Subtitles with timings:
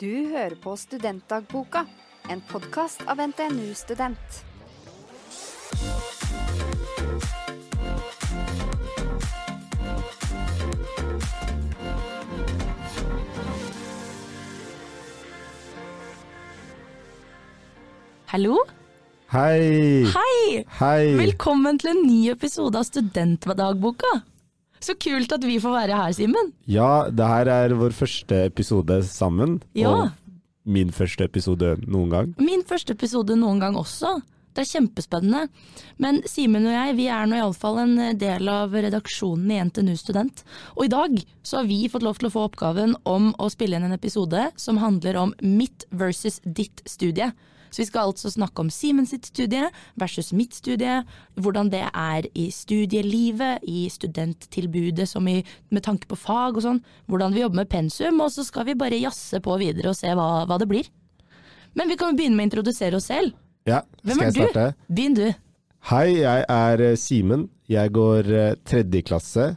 [0.00, 1.82] Du hører på Studentdagboka,
[2.32, 4.38] en podkast av NTNU Student.
[18.32, 18.56] Hallo?
[19.28, 20.08] Hei!
[20.16, 20.64] Hei!
[20.80, 21.12] Hei!
[21.20, 24.16] Velkommen til en ny episode av Studentdagboka.
[24.80, 26.52] Så kult at vi får være her, Simen.
[26.70, 29.58] Ja, det her er vår første episode sammen.
[29.76, 29.92] Ja.
[29.92, 30.10] Og
[30.64, 32.34] min første episode noen gang.
[32.40, 34.18] Min første episode noen gang også.
[34.50, 35.44] Det er kjempespennende.
[36.02, 40.42] Men Simen og jeg vi er nå iallfall en del av redaksjonen i NTNU Student.
[40.76, 43.78] Og i dag så har vi fått lov til å få oppgaven om å spille
[43.78, 47.30] inn en episode som handler om mitt versus ditt studie.
[47.70, 49.68] Så vi skal altså snakke om Simen sitt studie
[50.00, 51.00] versus mitt studie.
[51.40, 56.82] Hvordan det er i studielivet, i studenttilbudet som i, med tanke på fag og sånn.
[57.10, 60.10] Hvordan vi jobber med pensum, og så skal vi bare jazze på videre og se
[60.16, 60.90] hva, hva det blir.
[61.78, 63.36] Men vi kan jo begynne med å introdusere oss selv.
[63.68, 64.66] Ja, Hvem skal jeg starte?
[64.74, 64.94] du?
[64.96, 65.26] Begynn du.
[65.90, 67.48] Hei, jeg er eh, Simen.
[67.70, 69.52] Jeg går eh, tredje klasse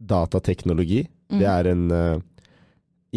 [0.00, 1.04] datateknologi.
[1.30, 1.38] Mm.
[1.38, 2.22] Det er en uh,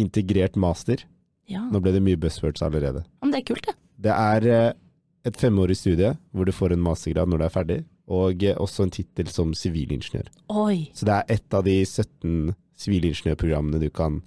[0.00, 1.04] integrert master.
[1.50, 3.04] Ja, Nå ble det mye buzzwords allerede.
[3.20, 3.74] men det er kult, det.
[4.04, 4.72] Det er eh,
[5.24, 7.78] et femårig studie hvor du får en mastergrad når du er ferdig,
[8.12, 10.28] og eh, også en tittel som sivilingeniør.
[10.52, 10.90] Oi.
[10.94, 12.52] Så det er et av de 17
[12.84, 14.20] sivilingeniørprogrammene du kan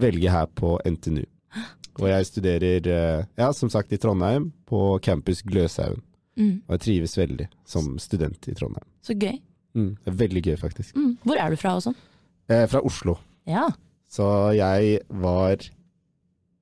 [0.00, 1.24] velge her på NTNU.
[2.02, 6.02] Og jeg studerer, eh, ja, som sagt, i Trondheim, på campus Gløshaugen.
[6.34, 8.88] Mm, Og jeg trives veldig som student i Trondheim.
[9.06, 9.36] så gøy.
[9.78, 10.96] Mm, det er veldig gøy, faktisk.
[10.98, 11.12] Mm.
[11.22, 11.94] Hvor er du fra og sånn?
[12.50, 13.14] Eh, fra Oslo.
[13.46, 13.68] Ja.
[14.10, 14.26] Så
[14.58, 15.62] jeg var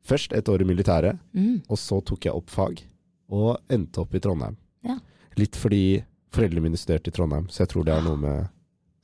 [0.04, 1.62] først et år i militæret, Mm.
[1.68, 2.82] og så tok jeg opp fag,
[3.30, 4.56] og endte opp i Trondheim.
[4.84, 4.98] Ja.
[5.36, 8.48] Litt fordi foreldrene mine studerte i Trondheim, så jeg tror det har noe med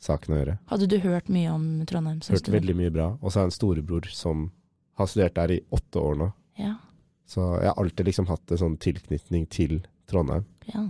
[0.01, 0.59] saken å gjøre.
[0.71, 2.19] Hadde du hørt mye om Trondheim?
[2.21, 2.55] Hørt student?
[2.63, 3.07] veldig mye bra.
[3.23, 4.51] Og så har jeg en storebror som
[4.99, 6.33] har studert der i åtte år nå.
[6.59, 6.75] Ja.
[7.27, 10.45] Så jeg har alltid liksom hatt en sånn tilknytning til Trondheim.
[10.75, 10.89] ja.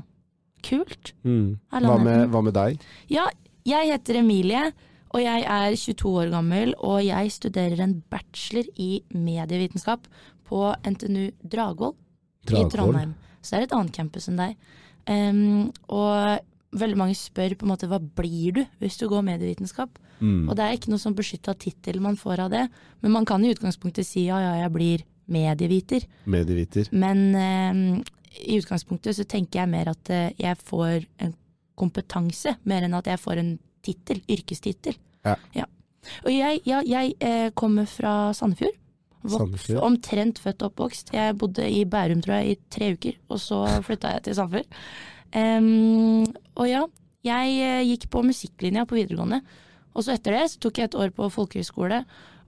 [0.63, 1.13] Kult.
[1.25, 1.61] Mm.
[1.71, 2.81] Hva, med, hva med deg?
[3.09, 3.29] Ja,
[3.65, 4.73] jeg heter Emilie,
[5.15, 10.05] og jeg er 22 år gammel, og jeg studerer en bachelor i medievitenskap
[10.49, 11.97] på NTNU Dragvoll
[12.53, 13.15] i Trondheim.
[13.41, 14.55] Så det er et annet campus enn deg.
[15.09, 16.45] Um, og
[16.79, 19.97] veldig mange spør på en måte hva blir du hvis du går medievitenskap?
[20.19, 20.49] Mm.
[20.49, 22.67] Og det er ikke noe sånn beskytta tittel man får av det,
[23.05, 26.05] men man kan i utgangspunktet si ja, ja, jeg blir medieviter.
[26.29, 26.89] Medieviter.
[26.93, 27.83] Men um,
[28.45, 31.33] i utgangspunktet så tenker jeg mer at eh, jeg får en
[31.79, 33.53] kompetanse, mer enn at jeg får en
[33.89, 35.01] tittel, yrkestittel.
[35.57, 35.67] Ja.
[36.25, 38.77] Og jeg, ja, jeg eh, kommer fra Sandefjord.
[39.29, 41.11] Vok- Omtrent født og oppvokst.
[41.13, 44.79] Jeg bodde i Bærum tror jeg i tre uker, og så flytta jeg til Sandefjord.
[45.37, 46.25] Um,
[46.57, 46.85] og ja,
[47.27, 49.43] jeg eh, gikk på musikklinja på videregående.
[49.99, 52.03] Og så etter det så tok jeg et år på folkehøyskole.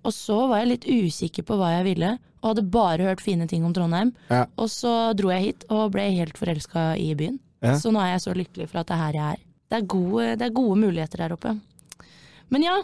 [0.07, 3.45] Og så var jeg litt usikker på hva jeg ville, og hadde bare hørt fine
[3.51, 4.15] ting om Trondheim.
[4.31, 4.47] Ja.
[4.57, 7.37] Og så dro jeg hit og ble helt forelska i byen.
[7.61, 7.75] Ja.
[7.77, 9.43] Så nå er jeg så lykkelig for at det er her jeg er.
[9.71, 11.55] Det er gode, det er gode muligheter der oppe.
[12.51, 12.77] Men ja,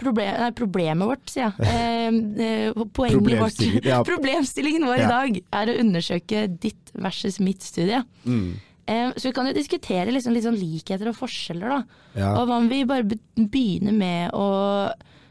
[0.00, 1.72] problem, nei, problemet vårt, sier jeg.
[2.04, 2.12] Eh,
[2.44, 3.24] eh, poenget vårt.
[3.24, 3.98] Problemstillingen, ja.
[4.12, 5.04] Problemstillingen vår Ja.
[5.04, 8.00] i dag er å undersøke ditt versus mitt studie.
[8.24, 8.54] Mm.
[8.86, 12.00] Eh, så vi kan jo diskutere liksom litt sånn likheter og forskjeller, da.
[12.16, 12.32] Ja.
[12.40, 14.48] Og hva om vi bare begynner med å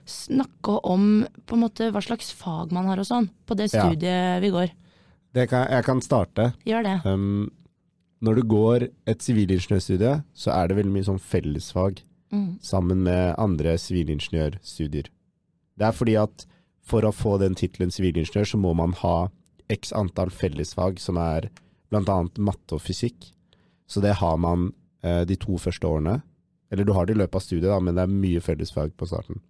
[0.09, 4.41] snakke om på en måte hva slags fag man har og sånn, på det studiet
[4.43, 4.73] vi går.
[5.33, 6.51] Det kan, jeg kan starte.
[6.67, 6.97] Gjør det.
[7.09, 7.47] Um,
[8.23, 12.01] når du går et sivilingeniørstudie, så er det veldig mye sånn fellesfag
[12.33, 12.57] Mm.
[12.65, 15.05] sammen med andre sivilingeniørstudier.
[15.77, 16.45] Det er fordi at
[16.81, 19.29] for å få den tittelen sivilingeniør, så må man ha
[19.69, 21.49] x antall fellesfag, som er
[21.91, 22.29] bl.a.
[22.39, 23.29] matte og fysikk.
[23.87, 24.73] Så det har man
[25.03, 26.23] eh, de to første årene.
[26.71, 29.05] Eller du har det i løpet av studiet, da, men det er mye fellesfag på
[29.07, 29.41] starten.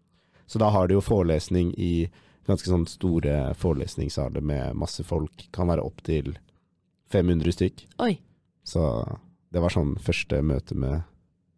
[0.45, 2.09] Så da har du jo forelesning i
[2.45, 5.47] ganske sånn store forelesningssaler med masse folk.
[5.55, 6.35] Kan være opptil
[7.16, 7.85] 500 stykk.
[8.03, 8.17] Oi.
[8.63, 8.84] Så
[9.53, 11.01] det var sånn første møte med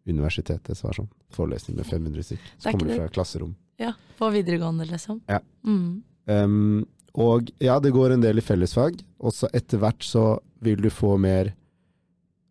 [0.07, 0.77] universitetet.
[0.77, 2.49] Så var sånn forelesning med 500 stykk.
[2.57, 3.55] Så er kommer du fra klasserom.
[3.81, 5.21] Ja, på videregående, liksom.
[5.27, 5.39] Ja.
[5.67, 6.03] Mm.
[6.25, 8.99] Um, og ja, det går en del i fellesfag.
[9.19, 11.53] Og så etter hvert så vil du få mer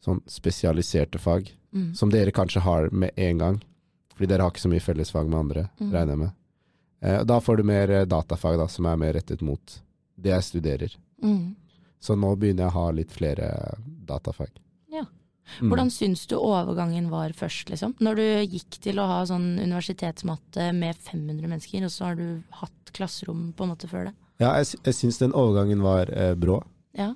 [0.05, 1.51] sånn spesialiserte fag.
[1.75, 1.95] Mm.
[1.99, 3.61] Som dere kanskje har med en gang.
[4.15, 5.91] Fordi dere har ikke så mye fellesfag med andre, Mm.
[5.93, 6.33] regner jeg med.
[7.03, 9.81] Eh, da får du mer eh, datafag, da, som er mer rettet mot
[10.17, 10.97] det jeg studerer.
[11.23, 11.57] Mm.
[12.05, 13.49] Så nå begynner jeg å ha litt flere
[14.05, 14.53] datafag.
[14.93, 15.07] Ja.
[15.61, 15.71] Mm.
[15.71, 17.95] Hvordan syns du overgangen var først, liksom?
[18.05, 22.27] Når du gikk til å ha sånn universitetsmatte med 500 mennesker, og så har du
[22.61, 24.15] hatt klasserom på en måte før det?
[24.43, 26.59] Ja, jeg, jeg syns den overgangen var eh, brå.
[26.97, 27.13] Ja.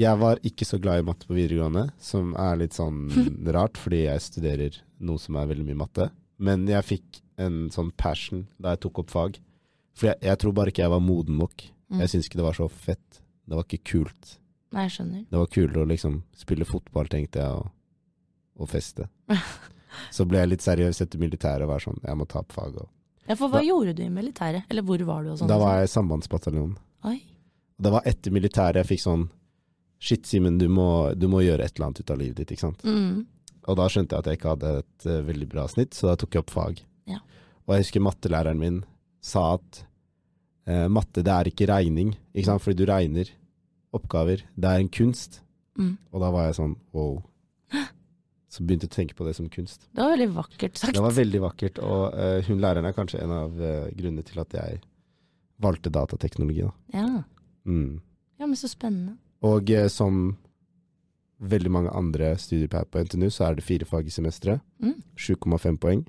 [0.00, 3.04] Jeg var ikke så glad i matte på videregående, som er litt sånn
[3.56, 6.08] rart, fordi jeg studerer noe som er veldig mye matte.
[6.42, 9.38] Men jeg fikk en sånn passion da jeg tok opp fag.
[9.98, 12.00] For jeg, jeg tror bare ikke jeg var moden nok Mm.
[12.00, 13.20] Jeg syns ikke det var så fett.
[13.52, 14.30] Det var ikke kult.
[14.72, 15.24] Nei, jeg skjønner.
[15.28, 17.66] Det var kulere å liksom spille fotball, tenkte jeg, og,
[18.64, 19.04] og feste.
[20.16, 22.78] Så ble jeg litt seriøs etter militæret og var sånn, jeg må ta opp fag.
[22.80, 22.88] Og.
[23.28, 24.64] Ja, for hva Da- gjorde du i militæret?
[24.72, 25.50] Eller hvor var du og sånn?
[25.52, 26.78] Da var jeg i sambandsbataljonen.
[27.10, 27.18] Oi.
[27.82, 29.28] Det var etter militæret jeg fikk sånn
[30.02, 32.64] Shit, Simen, du, må- du må gjøre et eller annet ut av livet ditt, ikke
[32.64, 32.80] sant.
[32.82, 33.20] Mm.
[33.68, 36.16] Og da skjønte jeg at jeg ikke hadde et uh, veldig bra snitt, så da
[36.18, 36.80] tok jeg opp fag.
[37.06, 37.20] Ja.
[37.68, 38.80] Og jeg husker mattelæreren min
[39.22, 39.84] sa at
[40.66, 43.30] uh, matte, det er ikke regning, ikke sant, fordi du regner
[43.96, 44.44] oppgaver.
[44.56, 45.40] Det er en kunst.
[45.78, 45.96] Mm.
[46.12, 47.20] Og da var jeg sånn wow.
[48.52, 49.86] Så begynte jeg å tenke på det som kunst.
[49.96, 50.92] Det var veldig vakkert sagt.
[50.92, 54.42] Det var veldig vakkert, og uh, hun læreren er kanskje en av uh, grunnene til
[54.42, 54.82] at jeg
[55.62, 56.66] valgte datateknologi.
[56.66, 56.72] Da.
[56.98, 57.06] Ja.
[57.64, 58.02] Mm.
[58.36, 59.16] ja, men så spennende.
[59.48, 60.36] Og uh, som
[61.40, 64.60] veldig mange andre studier på, NTNU, så er det fire fag i semesteret.
[64.84, 64.98] Mm.
[65.16, 66.04] 7,5 poeng.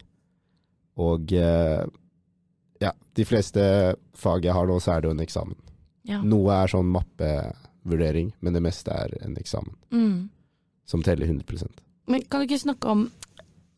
[1.00, 3.64] Og ja, de fleste
[4.14, 5.58] fag jeg har nå, så er det jo en eksamen.
[6.06, 6.20] Ja.
[6.22, 6.92] Noe er sånn
[7.84, 9.76] mappevurdering, men det meste er en eksamen.
[9.92, 10.30] Mm.
[10.86, 11.70] Som teller 100
[12.08, 13.12] Men kan du ikke snakke om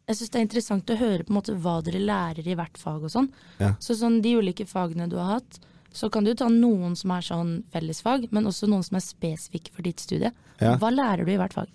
[0.07, 2.78] Jeg syns det er interessant å høre på en måte hva dere lærer i hvert
[2.78, 3.31] fag og sånn.
[3.57, 3.72] Ja.
[3.81, 5.60] Så sånn de ulike fagene du har hatt,
[5.92, 9.74] så kan du ta noen som er sånn fellesfag, men også noen som er spesifikke
[9.74, 10.30] for ditt studie.
[10.62, 10.75] Ja.
[10.78, 11.72] Hva lærer du i hvert fag?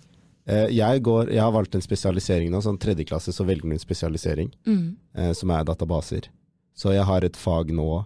[0.47, 3.75] Eh, jeg, går, jeg har valgt en spesialisering nå, sånn tredje klasse så velger du
[3.75, 4.95] en spesialisering, Mm.
[5.13, 6.29] eh, som er databaser.
[6.73, 8.05] Så jeg har et fag nå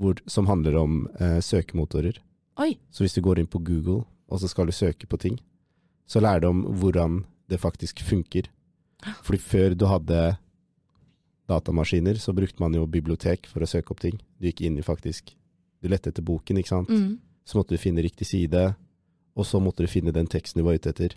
[0.00, 2.16] hvor, som handler om eh, søkemotorer.
[2.60, 2.76] Oi.
[2.90, 5.38] Så hvis du går inn på Google, og så skal du søke på ting,
[6.06, 8.48] så lærer du om hvordan det faktisk funker.
[9.24, 10.36] Fordi før du hadde
[11.48, 14.16] datamaskiner, så brukte man jo bibliotek for å søke opp ting.
[14.40, 15.34] Du gikk inn i faktisk
[15.84, 16.88] Du lette etter boken, ikke sant.
[16.88, 17.18] Mm.
[17.44, 18.70] Så måtte du finne riktig side,
[19.36, 21.12] og så måtte du finne den teksten du var ute etter.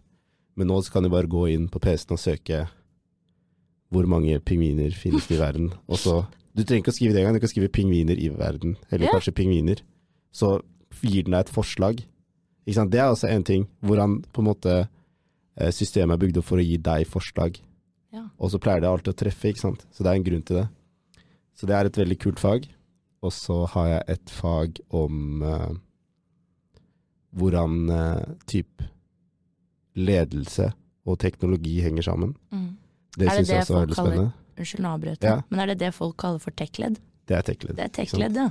[0.59, 2.65] Men nå så kan du bare gå inn på PC-en og søke
[3.95, 6.25] hvor mange pingviner finnes det i verden, og så
[6.57, 9.13] Du trenger ikke å skrive det engang, du kan skrive 'pingviner i verden', eller yeah.
[9.13, 9.83] kanskje 'pingviner'.
[10.33, 10.59] Så
[11.03, 12.01] gir den deg et forslag.
[12.67, 16.59] Det er også en ting, hvordan på en måte eh, systemet er bygd opp for
[16.59, 17.59] å gi deg forslag.
[18.15, 18.25] Ja.
[18.39, 19.85] Og så pleier det alltid å treffe, ikke sant.
[19.91, 20.65] Så det er en grunn til det.
[21.57, 22.67] Så det er et veldig kult fag.
[23.25, 25.71] Og så har jeg et fag om uh,
[27.37, 28.83] hvordan uh, typ
[29.97, 30.69] ledelse
[31.07, 32.35] og teknologi henger sammen.
[32.53, 32.75] Mm.
[33.17, 34.27] Det det syns jeg også er veldig spennende.
[34.27, 34.43] kaller-.
[34.57, 35.35] Unnskyld, nå avbrøt Ja.
[35.49, 36.99] Men er det det folk kaller for tech-led?
[37.27, 37.75] Det er tech-led.
[37.77, 38.49] Det er tech-led, ja.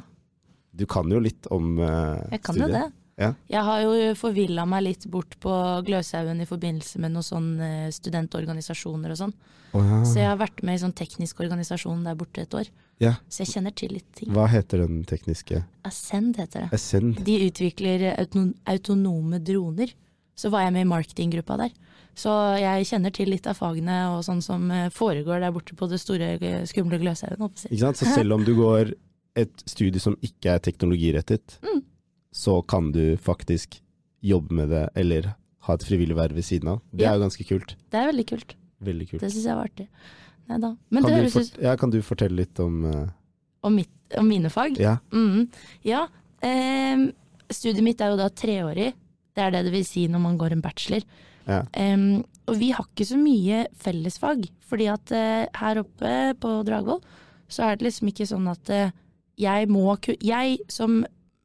[0.76, 2.32] Du kan jo litt om studiet.
[2.36, 2.86] Jeg kan jo det.
[3.16, 3.30] Ja.
[3.48, 5.52] Jeg har jo forvilla meg litt bort på
[5.86, 9.32] Gløshaugen i forbindelse med noen sånne studentorganisasjoner og sånn.
[9.72, 10.00] Oh, ja.
[10.04, 12.68] Så jeg har vært med i sånn teknisk organisasjon der borte et år.
[13.02, 13.14] Ja.
[13.28, 14.30] Så jeg kjenner til litt ting.
[14.36, 15.62] Hva heter den tekniske?
[15.88, 16.76] Ascend heter det.
[16.76, 17.22] Ascend?
[17.24, 19.96] De utvikler auto autonome droner.
[20.36, 21.72] Så var jeg med i marketinggruppa der.
[22.16, 25.88] Så jeg kjenner til litt av fagene og sånn som eh, foregår der borte på
[25.88, 27.48] det store, eh, skumle Gløshaugen.
[27.68, 28.00] Ikke sant?
[28.00, 28.92] Så selv om du går
[29.36, 31.82] et studie som ikke er teknologirettet, Mm.
[32.32, 33.80] så kan du faktisk
[34.24, 35.34] jobbe med det, eller
[35.66, 36.80] ha et frivillig verv ved siden av.
[36.94, 37.12] Det Ja.
[37.12, 37.76] er jo ganske kult.
[37.90, 38.54] Det er veldig kult.
[38.82, 39.20] Veldig kult.
[39.20, 39.88] Det syns jeg var artig.
[40.48, 40.76] Nei da.
[40.90, 43.08] Men Kan det høres ut ja, kan du fortelle litt om uh...
[43.64, 44.78] om, mitt, om mine fag.
[44.78, 44.98] Ja.
[45.12, 45.48] Mm.
[45.84, 46.06] Ja.
[46.42, 47.12] ehm,
[47.50, 48.92] studiet mitt er jo da treårig.
[49.34, 51.02] Det er det det vil si når man går en bachelor.
[51.46, 51.64] Ja.
[51.76, 57.00] Um, og vi har ikke så mye fellesfag, fordi at uh, her oppe på Dragvoll
[57.48, 58.90] så er det liksom ikke sånn at eh,
[59.38, 61.04] jeg må Jeg som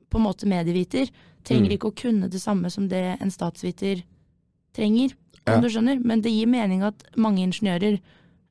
[0.10, 1.10] på en måte medieviter
[1.44, 1.78] trenger Mm.
[1.78, 4.04] ikke å kunne det samme som det en statsviter
[4.74, 5.14] trenger,
[5.48, 5.60] om Ja.
[5.62, 6.04] du skjønner.
[6.04, 8.00] Men det gir mening at mange ingeniører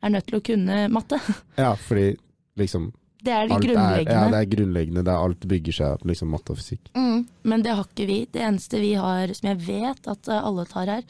[0.02, 1.20] er nødt til å kunne matte.
[1.58, 2.16] ja, fordi
[2.58, 4.10] liksom Det er det alt er, grunnleggende.
[4.16, 5.04] ja, det er grunnleggende.
[5.04, 6.88] Det er alt bygger seg opp, liksom matte og fysikk.
[6.94, 8.24] Mm, men det har ikke vi.
[8.32, 11.02] Det eneste vi har, som jeg vet at eh, alle tar her,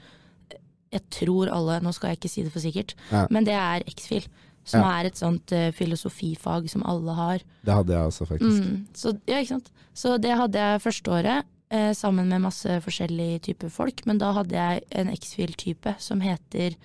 [0.93, 3.27] jeg tror alle, nå skal jeg ikke si det for sikkert, Ja.
[3.31, 4.27] men det er X-FIL.
[4.65, 5.01] Som Ja.
[5.01, 7.39] er et sånt uh, filosofifag som alle har.
[7.65, 8.61] Det hadde jeg også, faktisk.
[8.65, 9.71] Mm, så, ja, ikke sant?
[9.95, 14.05] så det hadde jeg første året, eh, sammen med masse forskjellige typer folk.
[14.07, 16.77] Men da hadde jeg en X-FIL-type som heter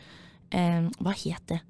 [0.52, 1.62] eh, Hva het det?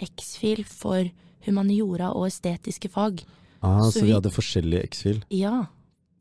[0.00, 1.10] X-FIL for
[1.46, 3.24] humaniora og estetiske fag.
[3.62, 5.22] Ah, Så så, vi vi- hadde forskjellige X-fil.
[5.30, 5.66] Ja,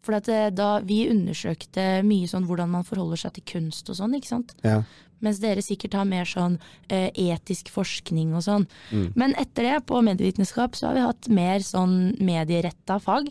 [0.02, 4.00] for at eh, da vi undersøkte mye sånn hvordan man forholder seg til kunst og
[4.00, 4.56] sånn, ikke sant.
[4.66, 4.82] Ja.
[5.22, 6.56] Mens dere sikkert har mer sånn
[6.90, 8.66] eh, etisk forskning og sånn.
[8.90, 9.12] Mm.
[9.16, 13.30] Men etter det, på medievitenskap, så har vi hatt mer sånn medieretta fag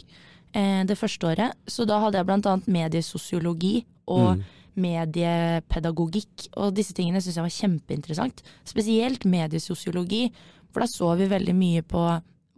[0.54, 1.58] eh, det første året.
[1.66, 4.44] Så da hadde jeg blant annet mediesosiologi og Mm.
[4.80, 8.42] mediepedagogikk, og disse tingene syns jeg var kjempeinteressant.
[8.64, 10.30] Spesielt mediesosiologi,
[10.70, 12.04] for da så vi veldig mye på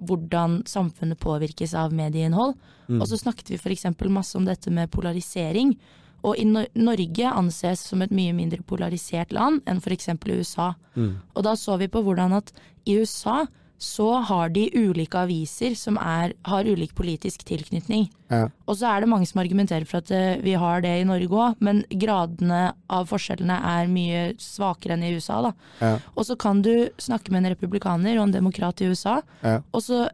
[0.08, 2.54] hvordan samfunnet påvirkes av medieinnhold.
[2.88, 3.00] Mm.
[3.00, 3.86] Og så snakket vi f.eks.
[4.10, 5.74] masse om dette med polarisering.
[6.22, 10.12] Og i Nor Norge anses som et mye mindre polarisert land enn f.eks.
[10.28, 10.72] USA.
[10.94, 11.16] Mm.
[11.34, 12.52] Og da så vi på hvordan at
[12.86, 13.42] i USA
[13.82, 18.04] så har de ulike aviser som er, har ulik politisk tilknytning.
[18.30, 18.44] Ja.
[18.70, 21.26] Og så er det mange som argumenterer for at eh, vi har det i Norge
[21.34, 22.60] òg, men gradene
[22.92, 25.40] av forskjellene er mye svakere enn i USA.
[25.48, 25.52] Da.
[25.82, 25.92] Ja.
[26.14, 26.70] Og så kan du
[27.02, 29.58] snakke med en republikaner og en demokrat i USA, Ja.
[29.72, 30.04] og så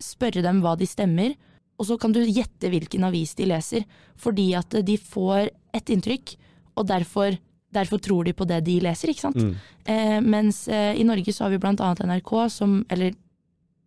[0.00, 1.34] spørre dem hva de stemmer,
[1.78, 3.84] og så kan du gjette hvilken avis de leser.
[4.18, 6.32] Fordi at de får et inntrykk,
[6.78, 7.36] og derfor,
[7.72, 9.36] derfor tror de på det de leser, ikke sant.
[9.36, 9.54] Mm.
[9.84, 13.12] Eh, mens eh, i Norge så har vi blant annet NRK som, eller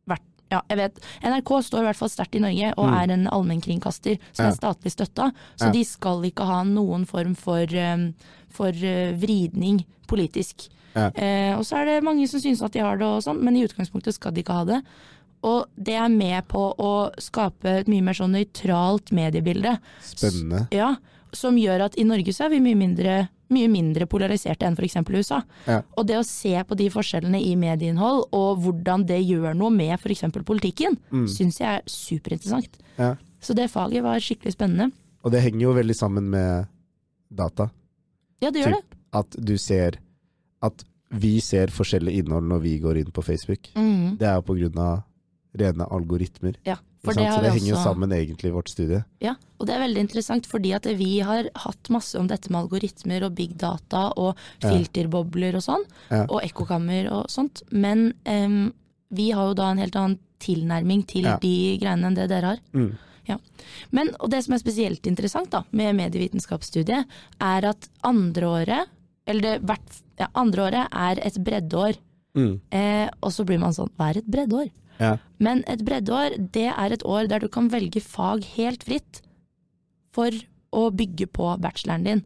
[0.07, 0.21] hvert,
[0.51, 2.97] ja, jeg vet, NRK står i hvert fall sterkt i Norge og Mm.
[3.01, 4.51] er en allmennkringkaster som Ja.
[4.51, 5.71] er statlig støtta, så Ja.
[5.71, 8.11] de skal ikke ha noen form for, eh,
[8.49, 10.69] for eh, vridning politisk.
[10.93, 13.55] Eh, og så er det mange som synes at de har det og sånn, men
[13.55, 14.83] i utgangspunktet skal de ikke ha det.
[15.43, 19.79] Og det er med på å skape et mye mer sånn nøytralt mediebilde.
[20.03, 20.67] Spennende.
[20.71, 20.97] Ja,
[21.33, 24.97] som gjør at i Norge så er vi mye mindre, mye mindre polariserte enn f.eks.
[25.09, 25.41] USA.
[25.67, 25.81] Ja.
[25.97, 29.93] Og det å se på de forskjellene i medieinnhold, og hvordan det gjør noe med
[29.99, 30.23] f.eks.
[30.47, 31.27] politikken, Mm.
[31.27, 32.79] syns jeg er superinteressant.
[32.97, 33.15] Ja.
[33.41, 34.91] Så det faget var skikkelig spennende.
[35.23, 36.67] Og det henger jo veldig sammen med
[37.33, 37.69] data.
[38.41, 38.97] Ja, det gjør det.
[39.13, 39.97] At du ser
[40.63, 43.67] At vi ser forskjellig innhold når vi går inn på Facebook.
[43.75, 44.17] Mm.
[44.19, 45.03] Det er jo på grunn av
[45.57, 46.55] rene algoritmer.
[46.63, 47.83] Ja, for det det henger jo også.
[47.83, 49.03] sammen egentlig i vårt studie.
[49.21, 52.61] Ja, og det er veldig interessant fordi at vi har hatt masse om dette med
[52.63, 56.25] algoritmer og big data og filterbobler og sånn, Ja.
[56.29, 58.73] og ekkokammer og sånt, men um,
[59.11, 61.37] vi har jo da en helt annen tilnærming til Ja.
[61.41, 62.59] de greiene enn det dere har.
[62.73, 62.97] Mm.
[63.91, 67.05] Men, og det som er spesielt interessant da, med medievitenskapsstudiet,
[67.39, 68.87] er at andreåret,
[69.25, 71.95] eller det hvert, ja, andreåret er et breddeår,
[72.35, 72.59] Mm.
[72.71, 74.69] eh, og så blir man sånn, hva er et breddeår?
[75.01, 75.15] Ja.
[75.41, 79.21] Men et breddeår, det er et år der du kan velge fag helt fritt
[80.13, 80.29] for
[80.71, 82.21] å bygge på bacheloren din.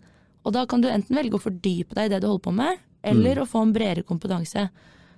[0.45, 2.83] Og da kan du enten velge å fordype deg i det du holder på med,
[3.05, 4.67] eller å få en bredere kompetanse.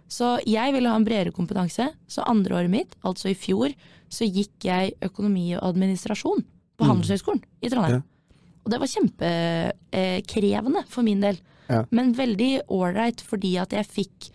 [0.08, 3.74] Så jeg ville ha en bredere kompetanse, så andre året mitt, altså i fjor,
[4.08, 6.46] så gikk jeg økonomi og administrasjon
[6.78, 6.90] på Mm.
[6.94, 8.04] Handelshøyskolen i Trondheim.
[8.04, 8.40] Ja.
[8.64, 11.84] Og det var kjempekrevende for min del, Ja.
[11.92, 14.30] men veldig ålreit fordi at jeg fikk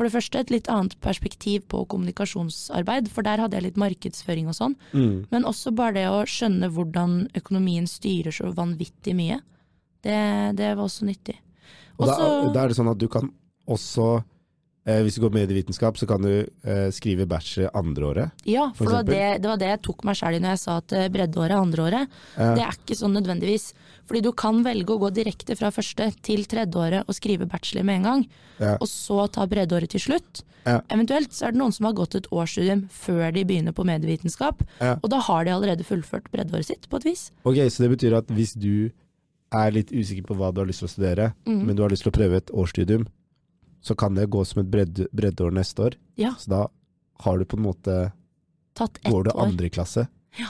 [0.00, 4.48] for det første et litt annet perspektiv på kommunikasjonsarbeid, for der hadde jeg litt markedsføring
[4.48, 5.26] og sånn, Mm.
[5.30, 9.40] men også bare det å skjønne hvordan økonomien styrer så vanvittig mye.
[10.00, 10.16] Det,
[10.56, 11.36] det var også nyttig.
[12.00, 12.16] Og da,
[12.54, 13.28] da er det sånn at du kan
[13.68, 14.24] også,
[14.88, 16.32] eh, hvis du går medievitenskap, så kan du
[16.64, 18.32] eh, skrive bachelor andreåret.
[18.48, 19.04] Ja, for, For det, var
[19.36, 21.52] det, det var det jeg tok meg sjæl i når jeg sa at eh, breddeåret
[21.52, 22.08] er andreåret.
[22.38, 22.54] Ja.
[22.56, 23.74] Det er ikke sånn nødvendigvis.
[24.10, 28.00] Fordi du kan velge å gå direkte fra første til tredjeåret og skrive bachelor med
[28.00, 28.24] en gang,
[28.58, 28.72] Ja.
[28.80, 30.42] og så ta breddeåret til slutt.
[30.66, 30.80] Ja.
[30.90, 34.64] Eventuelt så er det noen som har gått et årsstudium før de begynner på medievitenskap,
[34.80, 34.96] Ja.
[35.00, 37.30] og da har de allerede fullført breddeåret sitt, på et vis.
[37.44, 38.90] Ok, så det betyr at hvis du
[39.52, 41.64] er litt usikker på hva du har lyst til å studere, mm.
[41.66, 43.06] men du har lyst til å prøve et årsstudium,
[43.80, 45.94] så kan det gå som et bredde, breddeår neste år.
[46.20, 46.34] Ja.
[46.34, 46.66] Så da
[47.20, 48.12] har du på en måte
[48.74, 49.10] Tatt ett år.
[49.10, 50.48] Går du andre klasse, Ja.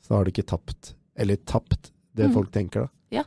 [0.00, 2.34] så har du ikke tapt, eller tapt, det mm.
[2.34, 2.88] folk tenker da.
[3.10, 3.24] Ja.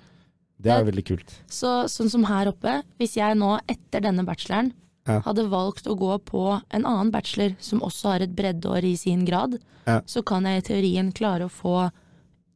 [0.63, 1.33] Det er veldig kult.
[1.51, 4.71] Så sånn som her oppe, hvis jeg nå etter denne bacheloren
[5.05, 5.19] Ja.
[5.25, 9.25] hadde valgt å gå på en annen bachelor som også har et breddeår i sin
[9.25, 9.99] grad, Ja.
[10.07, 11.91] så kan jeg i teorien klare å få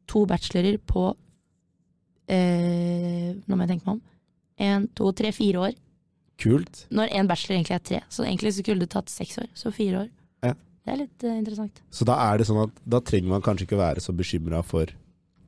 [0.06, 1.14] to bachelorer på
[2.28, 4.00] eh, Nå må jeg tenke meg om.
[4.58, 5.74] En, to, tre, fire år.
[6.38, 6.86] Kult.
[6.94, 8.00] Når en bachelor egentlig er tre.
[8.10, 9.48] Så egentlig så skulle det tatt seks år.
[9.58, 10.08] Så fire år.
[10.46, 10.54] Ja.
[10.86, 11.80] Det er litt eh, interessant.
[11.90, 14.86] Så da er det sånn at da trenger man kanskje ikke være så bekymra for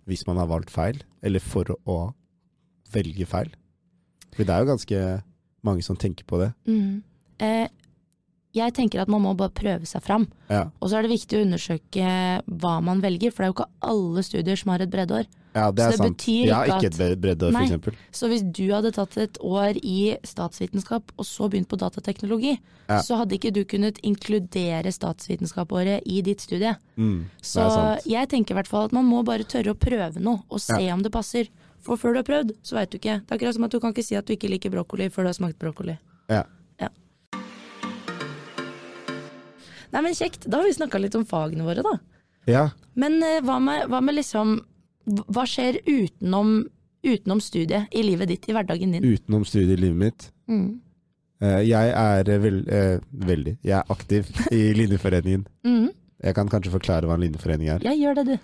[0.08, 1.98] hvis man har valgt feil, eller for å,
[2.90, 3.52] velge feil.
[4.34, 5.00] For det er jo ganske
[5.62, 6.48] mange som tenker på det.
[6.66, 7.02] Mm.
[7.38, 7.68] Eh,
[8.56, 10.24] jeg tenker at man må bare prøve seg fram.
[10.50, 12.14] Ja, Og så er det viktig å undersøke
[12.50, 15.28] hva man velger, for det er jo ikke alle studier som har et breddeår.
[15.54, 16.16] Ja det Så er det sant.
[16.18, 17.94] betyr Jeg har ikke ikke at- et breddeår, for eksempel.
[18.12, 23.00] Så hvis du hadde tatt et år i statsvitenskap og så begynt på datateknologi, Ja.
[23.02, 26.76] så hadde ikke du kunnet inkludere statsvitenskapåret i ditt studie.
[26.96, 30.42] Mm, Så jeg tenker i hvert fall at man må bare tørre å prøve noe,
[30.50, 31.48] og se om det passer.
[31.80, 33.22] For før du har prøvd, så veit du ikke.
[33.26, 35.22] Det er akkurat som at du kan ikke si at du ikke liker brokkoli før
[35.22, 35.98] du har smakt brokkoli.
[36.28, 36.44] Ja.
[39.92, 40.44] Nei, men kjekt.
[40.48, 41.96] Da har vi snakka litt om fagene våre, da.
[42.46, 44.60] Ja, Men eh, hva med, hva med liksom
[45.10, 46.68] Hva skjer utenom,
[47.06, 49.04] utenom studiet i livet ditt, i hverdagen din?
[49.04, 50.30] utenom studielivet mitt.
[50.48, 50.80] Mm.
[51.42, 55.46] Eh, Jeg er veld, eh, veldig Jeg er aktiv i Linjeforeningen.
[55.64, 55.88] Mm.
[56.22, 57.80] Jeg kan kanskje forklare hva en linjeforening er.
[57.86, 58.34] Ja, gjør det, du.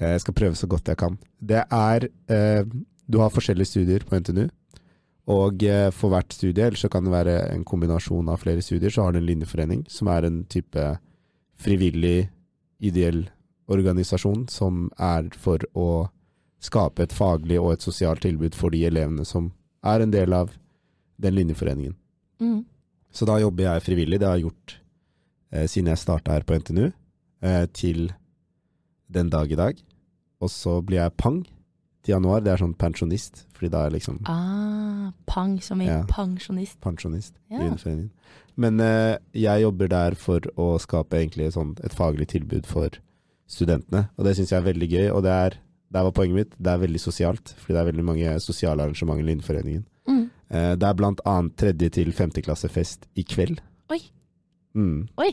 [0.00, 1.18] Eh, Jeg skal prøve så godt jeg kan.
[1.42, 2.64] Det er eh,
[3.10, 4.48] Du har forskjellige studier på NTNU.
[5.28, 8.88] Og eh, for hvert studie, eller så kan det være en kombinasjon av flere studier,
[8.94, 10.84] så har du en linjeforening, som er en type
[11.58, 12.28] frivillig,
[12.80, 13.26] ideell
[13.68, 16.08] organisasjon som er for å
[16.60, 19.52] skape et faglig og et sosialt tilbud for de elevene som
[19.86, 20.50] er en del av
[21.20, 21.94] den linjeforeningen.
[22.40, 22.64] Mm.
[23.12, 24.74] Så da jobber jeg frivillig, det har jeg gjort
[25.52, 26.88] eh, siden jeg starta her på NTNU,
[27.42, 28.10] eh, til
[29.08, 29.78] den dag i dag.
[30.42, 31.40] Og så blir jeg pang
[32.04, 32.42] til januar.
[32.44, 36.02] Det er sånn pensjonist, fordi da er jeg liksom Ah, pang som i Ja.
[36.10, 36.78] pensjonist.
[36.80, 38.10] pensjonist i Linjeforeningen.
[38.56, 42.90] Men eh, jeg jobber der for å skape egentlig sånn et faglig tilbud for
[43.48, 45.06] studentene, og det syns jeg er veldig gøy.
[45.16, 45.56] Og det er,
[45.94, 49.24] der var poenget mitt, det er veldig sosialt, fordi det er veldig mange sosiale arrangementer
[49.24, 49.84] i Lindforeningen.
[50.08, 50.24] Mm.
[50.50, 53.60] Eh, det er blant annet tredje til femteklassefest i kveld.
[53.92, 54.00] Oi.
[54.76, 55.08] Mm.
[55.18, 55.30] Oi.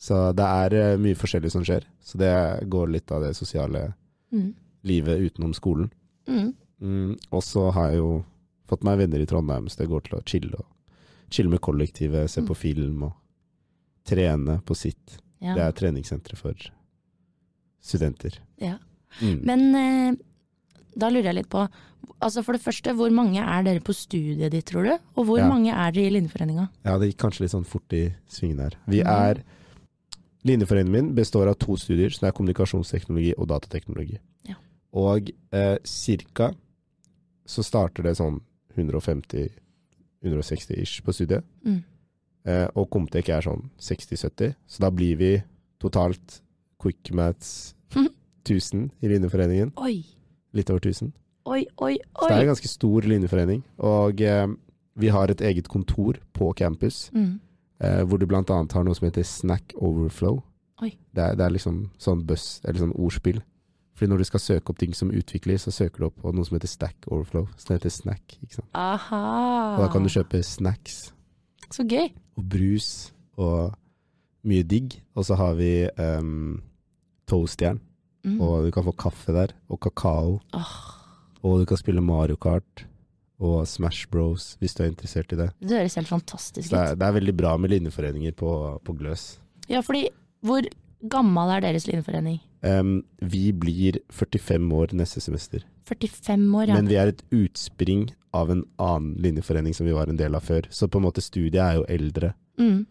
[0.00, 1.84] Så det er eh, mye forskjellig som skjer.
[2.00, 2.32] Så det
[2.72, 3.92] går litt av det sosiale
[4.32, 4.52] Mm.
[4.86, 5.88] livet utenom skolen.
[6.28, 6.52] Mm.
[6.80, 7.16] Mm.
[7.34, 8.24] Og så har jeg jo
[8.70, 10.66] fått meg venner i Trondheim, så det går til å chille, og,
[11.34, 12.46] chille med kollektivet, se Mm.
[12.46, 13.12] på film og
[14.06, 15.18] trene på sitt.
[15.40, 15.54] Ja.
[15.56, 16.54] Det er treningssenteret for
[17.80, 18.38] studenter.
[18.60, 18.76] Ja.
[19.20, 19.40] Mm.
[19.44, 20.14] Men eh,
[20.96, 21.64] da lurer jeg litt på,
[22.20, 24.92] altså for det første, hvor mange er dere på studiet ditt, tror du?
[25.16, 25.48] Og hvor Ja.
[25.48, 26.68] mange er dere i Linjeforeninga?
[26.84, 28.74] Ja, det gikk kanskje litt sånn fort i svingene her.
[28.86, 29.08] Vi Mm.
[29.08, 29.42] er
[30.44, 34.18] Linjeforeningen min består av to studier, som er kommunikasjonsteknologi og datateknologi.
[34.48, 34.54] Ja.
[34.94, 36.54] Og eh, cirka
[37.46, 38.40] så starter det sånn
[38.76, 41.44] 150-160 ish på studiet.
[41.66, 41.82] Mm.
[42.46, 45.42] Eh, og Comtec er sånn 60-70, så da blir vi
[45.80, 46.40] totalt
[46.80, 47.74] quick maths
[48.48, 49.72] 1000 i Linjeforeningen.
[49.76, 50.00] Oi,
[50.56, 51.12] Litt over 1000.
[51.46, 51.98] oi, oi, oi.
[52.18, 53.62] Så det er en ganske stor linjeforening.
[53.78, 54.46] Og eh,
[54.98, 57.10] vi har et eget kontor på campus.
[57.14, 57.38] Mm.
[57.80, 60.42] Eh, hvor du annet har noe som heter Snack Overflow.
[60.80, 63.42] Det er, det er liksom sånn buss, eller sånn ordspill.
[63.98, 66.46] Fordi når du skal søke opp ting som utvikler, så søker du opp på noe
[66.46, 67.50] som heter Stack Overflow.
[67.58, 68.70] Så det heter Snack, ikke sant.
[68.78, 69.20] Aha.
[69.76, 71.10] Og da kan du kjøpe snacks
[71.68, 72.08] Så gøy.
[72.38, 73.74] og brus og
[74.48, 74.96] mye digg.
[75.14, 76.62] Og så har vi um,
[77.30, 77.80] toastjern,
[78.20, 78.36] Mm.
[78.44, 80.34] og du kan få kaffe der, og kakao.
[80.52, 80.72] Oh.
[81.42, 82.82] Og du kan spille Mario Kart
[83.40, 85.46] og Smash Bros hvis du er interessert i det.
[85.64, 86.74] det høres helt fantastisk ut.
[86.76, 88.50] det det er veldig bra med linjeforeninger på,
[88.84, 89.38] på Gløs.
[89.72, 90.10] Ja, fordi
[90.44, 90.68] hvor
[91.08, 92.40] gammel er deres linjeforening?
[92.62, 96.74] Um, vi blir 45 år neste semester, 45 år, ja.
[96.76, 100.44] men vi er et utspring av en annen linjeforening som vi var en del av
[100.44, 100.68] før.
[100.68, 102.34] Så på en måte studiet er jo eldre.
[102.60, 102.84] Mm.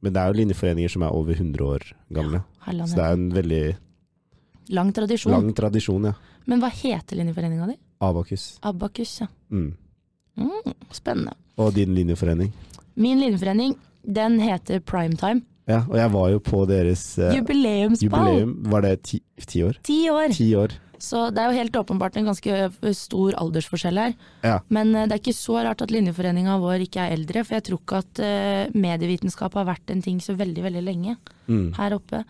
[0.00, 2.44] Men det er jo linjeforeninger som er over 100 år gamle.
[2.66, 3.76] Herland, Så det er en veldig
[4.70, 5.32] Lang tradisjon.
[5.32, 6.12] lang tradisjon, ja.
[6.46, 7.76] Men hva heter linjeforeninga di?
[8.00, 8.58] Abakus.
[8.62, 9.26] Abakus, ja.
[9.50, 9.72] Mm.
[10.40, 11.32] Mm, spennende.
[11.58, 12.52] Og din linjeforening.
[12.96, 15.42] Min linjeforening, den heter Primetime.
[15.68, 18.30] Ja, og jeg var jo på deres eh, Jubileumsball!
[18.30, 18.54] jubileum.
[18.72, 19.76] Var det ti, ti år?
[19.86, 20.32] Ti år!
[20.34, 20.72] Ti år.
[21.00, 24.14] Så det er jo helt åpenbart en ganske stor aldersforskjell her.
[24.44, 24.58] Ja.
[24.68, 27.64] Men eh, det er ikke så rart at linjeforeninga vår ikke er eldre, for jeg
[27.70, 31.16] tror ikke at eh, medievitenskap har vært en ting så veldig, veldig lenge
[31.50, 31.72] Mm.
[31.74, 32.20] her oppe.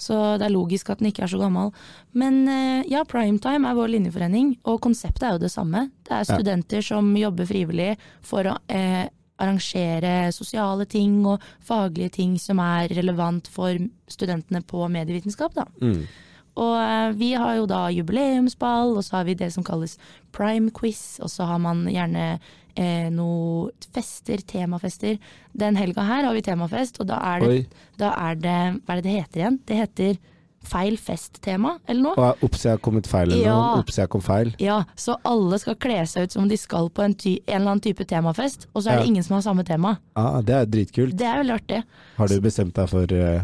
[0.00, 1.68] Så det er logisk at den ikke er så gammel.
[2.16, 5.82] Men eh, ja, Primetime er vår linjeforening, og konseptet er jo det samme.
[6.08, 7.90] Det er studenter som jobber frivillig
[8.24, 9.04] for å eh,
[9.40, 13.76] arrangere sosiale ting og faglige ting som er relevant for
[14.10, 15.54] studentene på medievitenskap.
[15.56, 15.66] Da.
[15.82, 16.02] Mm.
[16.56, 19.96] Og eh, vi har jo da jubileumsball, og så har vi det som kalles
[20.32, 22.40] prime quiz, og så har man gjerne
[22.76, 25.18] eh, noe fester, temafester.
[25.52, 27.62] Den helga her har vi temafest, og da er det,
[27.98, 29.60] da er det Hva er det det heter igjen?
[29.66, 30.18] Det heter
[30.70, 32.32] feil festtema, eller noe?
[32.44, 33.54] Og jeg har kommet feil eller Ja.
[33.56, 33.78] noe.
[33.80, 34.50] Ops, jeg kom feil.
[34.60, 37.70] Ja, så alle skal kle seg ut som de skal på en, ty en eller
[37.70, 39.94] annen type temafest, og så er det ingen som har samme tema.
[40.14, 41.16] Ah, det er dritkult.
[41.16, 41.80] Det er veldig artig.
[42.18, 43.40] Har du bestemt deg for, eh,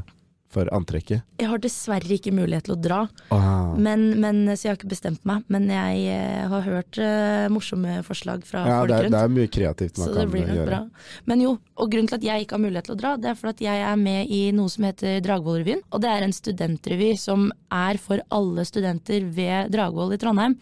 [0.56, 1.20] for antrekket?
[1.38, 2.98] Jeg har dessverre ikke mulighet til å dra,
[3.34, 3.74] Ah.
[3.76, 5.44] men, men, så jeg har ikke bestemt meg.
[5.52, 9.12] Men jeg eh, har hørt eh, morsomme forslag fra Ja, folk det rundt.
[9.16, 10.66] det er mye kreativt man Så det kan blir nok gjøre.
[10.70, 10.80] bra.
[11.28, 13.38] Men jo, og grunnen til at jeg ikke har mulighet til å dra, det er
[13.42, 15.82] for at jeg er med i noe som heter Dragvollrevyen.
[15.92, 20.56] Og det er en studentrevy som er for alle studenter ved Dragvoll i Trondheim.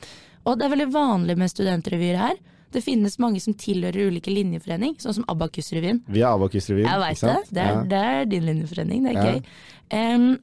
[0.45, 2.35] Og det er veldig vanlig med studentrevyer her.
[2.75, 6.01] Det finnes mange som tilhører ulike linjeforening, sånn som Abakus-revyen.
[6.11, 7.37] Vi er Abakus-revyen, Jeg veit det.
[7.55, 7.83] Det er, Ja.
[7.93, 9.33] det er din linjeforening, det er Ja.
[9.33, 9.43] gøy.
[9.91, 10.39] Em,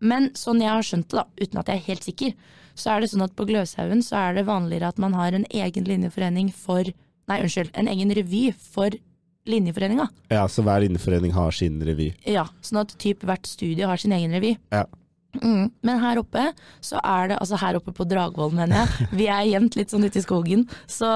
[0.00, 2.34] men sånn jeg har skjønt det, da, uten at jeg er helt sikker,
[2.74, 5.46] så er det sånn at på Gløshaugen så er det vanligere at man har en
[5.50, 6.82] egen linjeforening for
[7.28, 8.90] Nei, unnskyld, en egen revy for
[9.46, 10.08] linjeforeninga.
[10.30, 12.12] ja, så hver linjeforening har sin revy.
[12.26, 14.56] Ja, sånn at typ hvert studie har sin egen revy.
[14.72, 14.84] Ja.
[15.42, 15.70] Mm.
[15.82, 19.08] Men her oppe, så er det Altså her oppe på Dragvoll, mener jeg.
[19.20, 20.66] Vi er gjemt litt sånn ute i skogen.
[20.86, 21.06] Så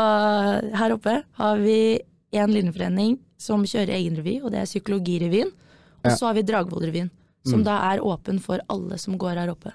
[0.76, 1.98] her oppe har vi
[2.32, 5.50] en linjeforening som kjører egen revy, og det er Psykologirevyen.
[6.04, 6.16] Og Ja.
[6.16, 7.10] så har vi Dragvoll-revyen,
[7.44, 7.64] som Mm.
[7.64, 9.72] da er åpen for alle som går her oppe.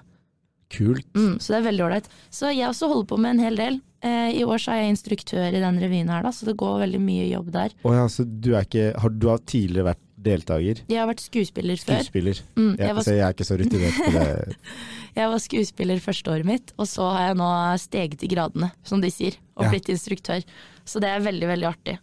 [0.70, 1.06] Kult.
[1.14, 2.08] Mm, så det er veldig ålreit.
[2.30, 3.80] Så jeg også holder på med en hel del.
[4.02, 6.80] Eh, I år så er jeg instruktør i den revyen her, da, så det går
[6.82, 7.70] veldig mye jobb der.
[7.84, 10.82] Oh ja, så du er ikke har, Du har tidligere vært deltaker?
[10.90, 12.00] Jeg har vært skuespiller før.
[12.02, 12.40] Skuespiller?
[12.58, 14.56] Mm, Jeg, jeg, var, jeg er ikke så rutinert på det.
[15.20, 17.50] jeg var skuespiller første året mitt, og så har jeg nå
[17.82, 19.72] steget i gradene, som de sier, og Ja.
[19.74, 20.44] blitt instruktør.
[20.86, 21.96] Så det er veldig, veldig artig.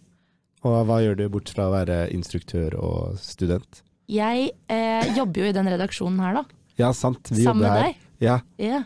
[0.63, 3.81] Og hva gjør du bort fra å være instruktør og student?
[4.12, 6.43] Jeg eh, jobber jo i den redaksjonen her, da.
[6.79, 7.27] Ja, sant.
[7.31, 8.01] Vi Sammen med deg.
[8.23, 8.83] Ja, Ja.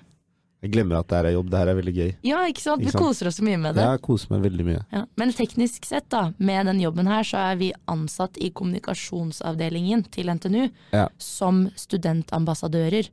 [0.63, 1.49] Jeg glemmer at det her er jobb.
[1.51, 2.11] Det her er veldig gøy.
[2.23, 2.81] ja, ikke sant.
[2.81, 3.05] Vi Ikke sant?
[3.05, 3.83] koser oss så mye med det.
[3.83, 4.81] Ja, Jeg koser meg veldig mye.
[4.91, 5.03] Ja.
[5.17, 10.25] Men teknisk sett, da, med den jobben her, så er vi ansatt i kommunikasjonsavdelingen til
[10.33, 11.07] NTNU Ja.
[11.17, 13.09] som studentambassadører.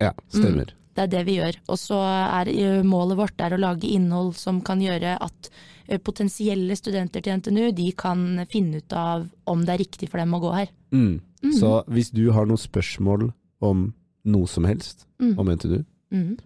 [0.00, 0.72] Ja, stemmer.
[0.94, 1.56] Det er det vi gjør.
[1.68, 5.50] Og så er eh, målet vårt er å lage innhold som kan gjøre at
[5.88, 10.18] eh, potensielle studenter til NTNU de kan finne ut av om det er riktig for
[10.18, 10.68] dem å gå her.
[10.92, 11.20] Mm.
[11.56, 13.30] Så hvis du har noen spørsmål
[13.62, 13.92] om
[14.24, 15.38] noe som helst Mm.
[15.38, 16.38] om NTNU, Mm.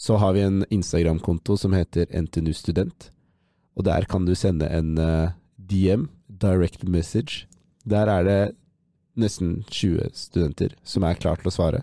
[0.00, 3.10] Så har vi en Instagram-konto som heter NTNU Student.
[3.76, 7.44] Og der kan du sende en eh, DM, direct message.
[7.84, 8.40] Der er det
[9.20, 11.82] nesten 20 studenter som er klar til å svare.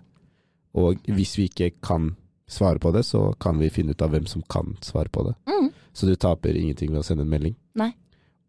[0.73, 2.15] Og hvis vi ikke kan
[2.49, 5.35] svare på det, så kan vi finne ut av hvem som kan svare på det.
[5.45, 5.69] Mm.
[5.93, 7.53] Så du taper ingenting ved å sende en melding.
[7.77, 7.91] Nei.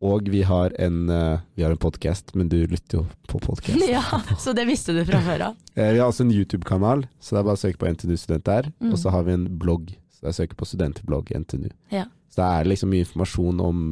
[0.00, 3.82] Og vi har en, uh, vi har en podkast, men du lytter jo på podkast.
[3.90, 4.02] Ja,
[4.38, 5.56] så det visste du fra før av.
[5.78, 8.44] Eh, Vi har også en YouTube-kanal, så det er bare å søke på NTNU Student
[8.46, 8.68] der.
[8.78, 8.92] Mm.
[8.92, 11.68] Og så har vi en blogg, så det er å søke på studentblogg NTNU.
[11.94, 12.04] Ja.
[12.30, 13.82] Så det er liksom mye informasjon om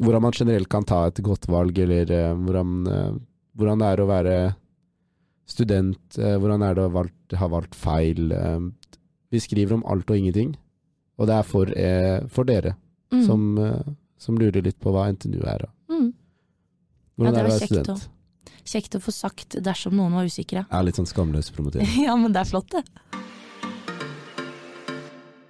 [0.00, 3.10] hvordan man generelt kan ta et godt valg, eller eh, hvordan, eh,
[3.60, 4.36] hvordan det er å være
[5.48, 7.04] student, eh, hvordan er det å
[7.44, 8.32] ha valgt feil.
[8.32, 8.64] eh.
[9.34, 10.54] vi skriver om alt og ingenting,
[11.18, 12.76] og det er for, eh, for dere
[13.12, 13.20] Mm.
[13.26, 13.82] som, eh,
[14.24, 15.66] som lurer litt på hva NTNU er.
[15.92, 16.10] Mm.
[17.14, 18.08] Hvordan det er det å være student?
[18.64, 20.64] Kjekt å få sagt dersom noen var usikre.
[20.72, 21.88] Er litt sånn skamløs promotering.
[22.06, 22.84] Ja, men det er flott, det.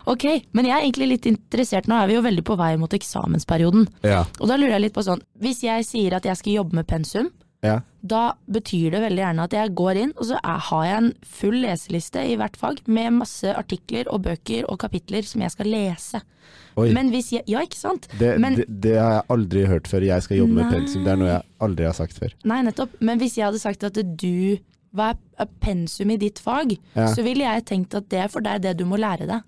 [0.04, 2.92] Ok, men jeg er egentlig litt interessert, nå er vi jo veldig på vei mot
[2.92, 3.87] eksamensperioden.
[4.04, 4.26] Ja.
[4.37, 6.88] Og da lurer jeg litt på sånn, hvis jeg sier at jeg skal jobbe med
[6.90, 7.30] pensum,
[7.64, 7.78] ja.
[8.04, 11.10] Da betyr det veldig gjerne at jeg går inn, og så er, har jeg en
[11.24, 15.70] full leseliste i hvert fag, med masse artikler og bøker og kapitler som jeg skal
[15.72, 16.20] lese.
[16.76, 16.90] Oi.
[16.92, 18.08] Men hvis jeg, ja ikke sant?
[18.20, 20.04] Det, Men- det, det har jeg aldri hørt før.
[20.04, 21.04] Jeg skal jobbe med pensum.
[21.06, 22.34] Det er noe jeg aldri har sagt før.
[22.44, 22.96] Nei, nettopp.
[23.00, 24.58] Men hvis jeg hadde sagt at du,
[24.94, 27.06] hva er- pensum i ditt fag, Ja.
[27.14, 29.42] så ville jeg tenkt at det er for deg det du må lære deg.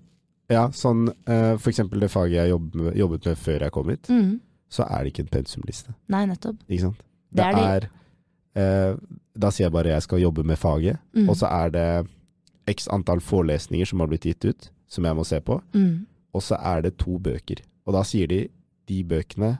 [0.49, 4.39] Ja, sånn uh, For eksempel det faget jeg jobbet med før jeg kom hit, Mm.
[4.71, 5.93] så er det ikke en pensumliste.
[6.09, 6.55] Nei, nettopp.
[6.69, 7.01] Ikke sant?
[7.35, 7.89] Det er er eh,
[8.57, 11.29] Da sier jeg bare jeg skal jobbe med faget, Mm.
[11.29, 12.07] og så er det
[12.67, 16.05] x antall forelesninger som har blitt gitt ut, som jeg må se på, Mm.
[16.33, 17.61] og så er det to bøker.
[17.85, 18.47] Og da sier de
[18.87, 19.57] de bøkene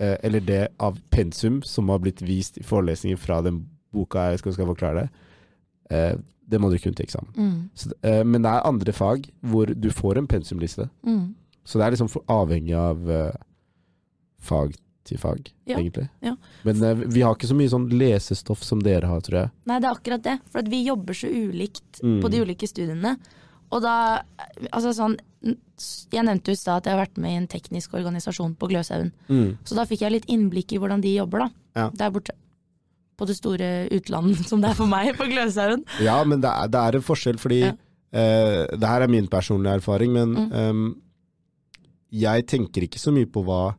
[0.00, 4.38] eh, Eller det av pensum som har blitt vist i forelesninger fra den boka jeg
[4.38, 5.10] skal, skal forklare det,
[5.90, 6.16] eh,
[6.50, 7.34] det må dere kunne til eksamen.
[7.36, 7.70] Mm.
[7.74, 10.88] Så, eh, men det er andre fag hvor du får en pensumliste.
[11.06, 11.34] Mm.
[11.64, 13.32] Så det er liksom for, avhengig av eh,
[14.40, 14.74] fag
[15.04, 16.08] til fag, Ja, egentlig.
[16.22, 16.34] ja.
[16.64, 19.50] Men uh, vi har ikke så mye sånn lesestoff som dere har, tror jeg.
[19.66, 20.38] Nei, det er akkurat det.
[20.52, 22.20] For at vi jobber så ulikt Mm.
[22.22, 23.16] på de ulike studiene.
[23.70, 24.22] Og da
[24.72, 25.16] Altså sånn
[26.12, 28.68] Jeg nevnte jo i stad at jeg har vært med i en teknisk organisasjon på
[28.68, 29.12] Gløshaugen.
[29.64, 31.50] Så da fikk jeg litt innblikk i hvordan de jobber, da.
[31.76, 31.90] Ja.
[31.96, 32.32] Der borte.
[33.16, 35.84] På det store utlandet som det er for meg på Gløshaugen.
[36.04, 37.72] Ja, men det er, det er en forskjell, fordi Ja.
[38.12, 40.52] Uh, Det her er min personlige erfaring, men Mm.
[40.52, 40.96] um,
[42.10, 43.74] jeg tenker ikke så mye på hva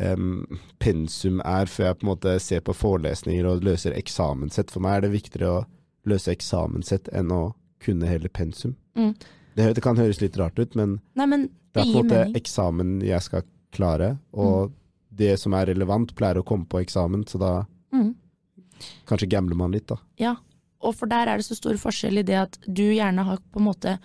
[0.00, 0.44] ehm,
[0.78, 4.70] pensum er, før jeg på en måte ser på forelesninger og løser eksamenssett.
[4.70, 5.64] For meg er det viktigere å
[6.08, 7.42] løse eksamenssett enn å
[7.82, 8.76] kunne hele pensum.
[8.96, 9.14] Mm.
[9.56, 11.98] Det, det kan høres litt rart ut, men Nei, men det det er på en
[12.04, 12.36] måte mening.
[12.36, 14.72] eksamen jeg skal klare, og
[15.12, 17.52] det som er relevant, pleier å komme på eksamen, så da
[17.92, 18.14] Mm.
[19.06, 19.98] kanskje gambler man litt, da.
[20.18, 20.36] Ja,
[20.80, 23.60] og for der er det så stor forskjell i det at du gjerne har på
[23.60, 23.98] en måte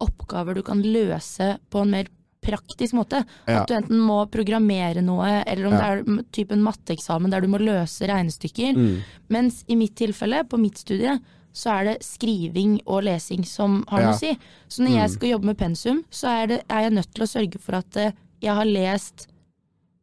[0.00, 2.08] oppgaver du kan løse på en mer
[2.44, 3.22] praktisk måte.
[3.48, 3.62] Ja.
[3.62, 5.94] At du enten må programmere noe, eller om Ja.
[5.96, 8.76] det er typen matteeksamen der du må løse regnestykker.
[8.76, 9.00] Mm.
[9.30, 11.18] Mens i mitt tilfelle, på mitt studie,
[11.54, 14.06] så er det skriving og lesing som har Ja.
[14.10, 14.38] noe å si.
[14.68, 15.14] Så når jeg Mm.
[15.14, 17.96] skal jobbe med pensum, så er, det, er jeg nødt til å sørge for at
[17.96, 19.28] eh, jeg har lest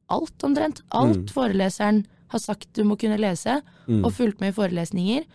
[0.09, 0.81] alt omtrent.
[0.91, 1.27] Alt Mm.
[1.27, 4.05] foreleseren har sagt du må kunne lese, Mm.
[4.05, 5.25] og fulgt med i forelesninger.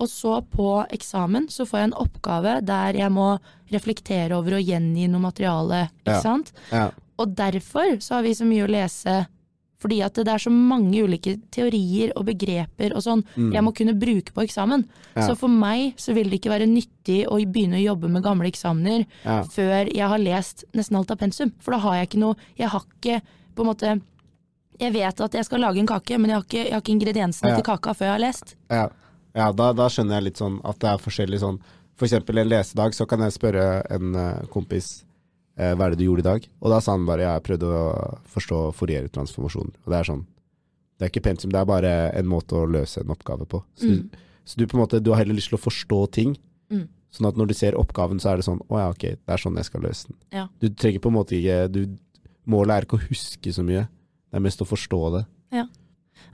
[0.00, 3.38] Og så på eksamen så får jeg en oppgave der jeg må
[3.72, 6.20] reflektere over og gjengi noe materiale, ikke Ja.
[6.20, 6.52] sant.
[6.72, 6.90] Ja.
[7.18, 9.26] Og derfor så har vi så mye å lese,
[9.80, 13.52] fordi at det er så mange ulike teorier og begreper og sånn Mm.
[13.52, 14.84] jeg må kunne bruke på eksamen.
[15.16, 15.28] Ja.
[15.28, 18.46] Så for meg så vil det ikke være nyttig å begynne å jobbe med gamle
[18.50, 19.06] eksamener
[19.50, 21.52] før jeg har lest nesten alt av pensum.
[21.60, 23.22] For da har jeg ikke noe Jeg har ikke
[23.54, 24.00] på en måte
[24.80, 26.98] Jeg vet at jeg skal lage en kake, men jeg har ikke, jeg har ikke
[26.98, 28.54] ingrediensene til kaka før jeg har lest.
[28.70, 28.88] Ja,
[29.34, 31.58] ja da, da skjønner jeg litt sånn at det er forskjellig sånn
[31.96, 33.64] For eksempel en lesedag, så kan jeg spørre
[33.94, 35.04] en eh, kompis
[35.58, 36.46] eh, hva er det du gjorde i dag?
[36.64, 37.82] Og da sa han bare jeg prøvde å
[38.32, 39.74] forstå Fourier-transformasjonen.
[39.84, 40.24] Og det er sånn
[40.98, 43.62] Det er ikke pensum, det er bare en måte å løse en oppgave på.
[43.76, 44.08] Så, Mm.
[44.10, 46.36] du, så du på en måte Du har heller lyst til å forstå ting.
[46.70, 46.88] Mm.
[47.12, 49.36] Sånn at når du ser oppgaven, så er det sånn Å ja, ok, det er
[49.44, 50.16] sånn jeg skal løse den.
[50.32, 50.48] Ja.
[50.60, 51.82] Du trenger på en måte ikke du,
[52.46, 53.84] Målet er ikke å huske så mye.
[54.32, 55.24] Det er mest å forstå det.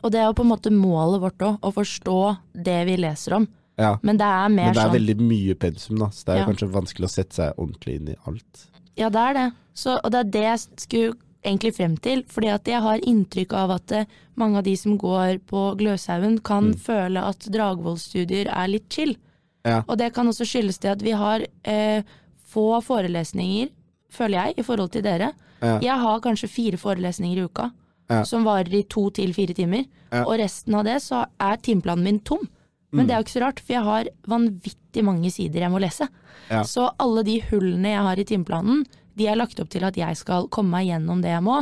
[0.02, 2.18] Og det er jo på en måte målet vårt òg, å forstå
[2.54, 3.48] det vi leser om.
[3.78, 3.96] Ja.
[4.02, 6.38] Men det er mer Men det er sånn veldig mye pensum, da, så det er
[6.42, 6.46] Ja.
[6.46, 8.66] kanskje vanskelig å sette seg ordentlig inn i alt.
[8.96, 9.52] Ja, det er det.
[9.74, 12.24] Så, og det er det jeg skulle egentlig frem til.
[12.26, 14.04] Fordi at jeg har inntrykk av at eh,
[14.36, 19.16] mange av de som går på Gløshaugen kan føle at Dragvoll-studier er litt chill.
[19.64, 19.82] Ja.
[19.86, 22.02] Og det kan også skyldes det at vi har eh,
[22.48, 23.68] få forelesninger,
[24.10, 25.32] føler jeg, i forhold til dere.
[25.62, 25.78] Ja.
[25.82, 27.70] Jeg har kanskje fire forelesninger i uka,
[28.08, 28.22] Ja.
[28.24, 29.84] som varer i to til fire timer.
[30.12, 30.22] Ja.
[30.24, 32.46] Og resten av det så er timeplanen min tom.
[32.90, 35.80] Men det er jo ikke så rart, for jeg har vanvittig mange sider jeg må
[35.82, 36.06] lese.
[36.48, 36.62] Ja.
[36.64, 38.86] Så alle de hullene jeg har i timeplanen,
[39.18, 41.58] de er lagt opp til at jeg skal komme meg gjennom det jeg må.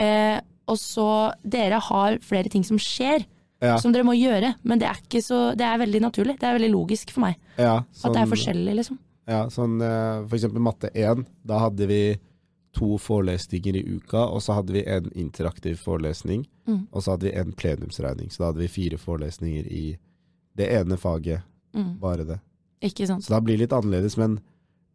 [0.00, 1.06] Eh, og så
[1.44, 3.26] dere har flere ting som skjer,
[3.60, 3.76] Ja.
[3.78, 4.54] som dere må gjøre.
[4.64, 6.38] Men det er, så, det er veldig naturlig.
[6.40, 7.36] Det er veldig logisk for meg.
[7.58, 8.98] Ja, At det er sånn- forskjellig, liksom.
[9.28, 12.18] Ja, sånn eh, for eksempel matte 1, da hadde vi
[12.74, 16.86] to forelesninger i uka, og så hadde vi en interaktiv forelesning, Mm.
[16.92, 18.30] og så hadde vi en plenumsregning.
[18.30, 19.96] Så da hadde vi fire forelesninger i
[20.56, 21.42] det ene faget,
[21.74, 21.98] Mm.
[22.00, 22.40] bare det.
[22.82, 23.22] Ikke sant.
[23.24, 24.40] Så da blir det litt annerledes, men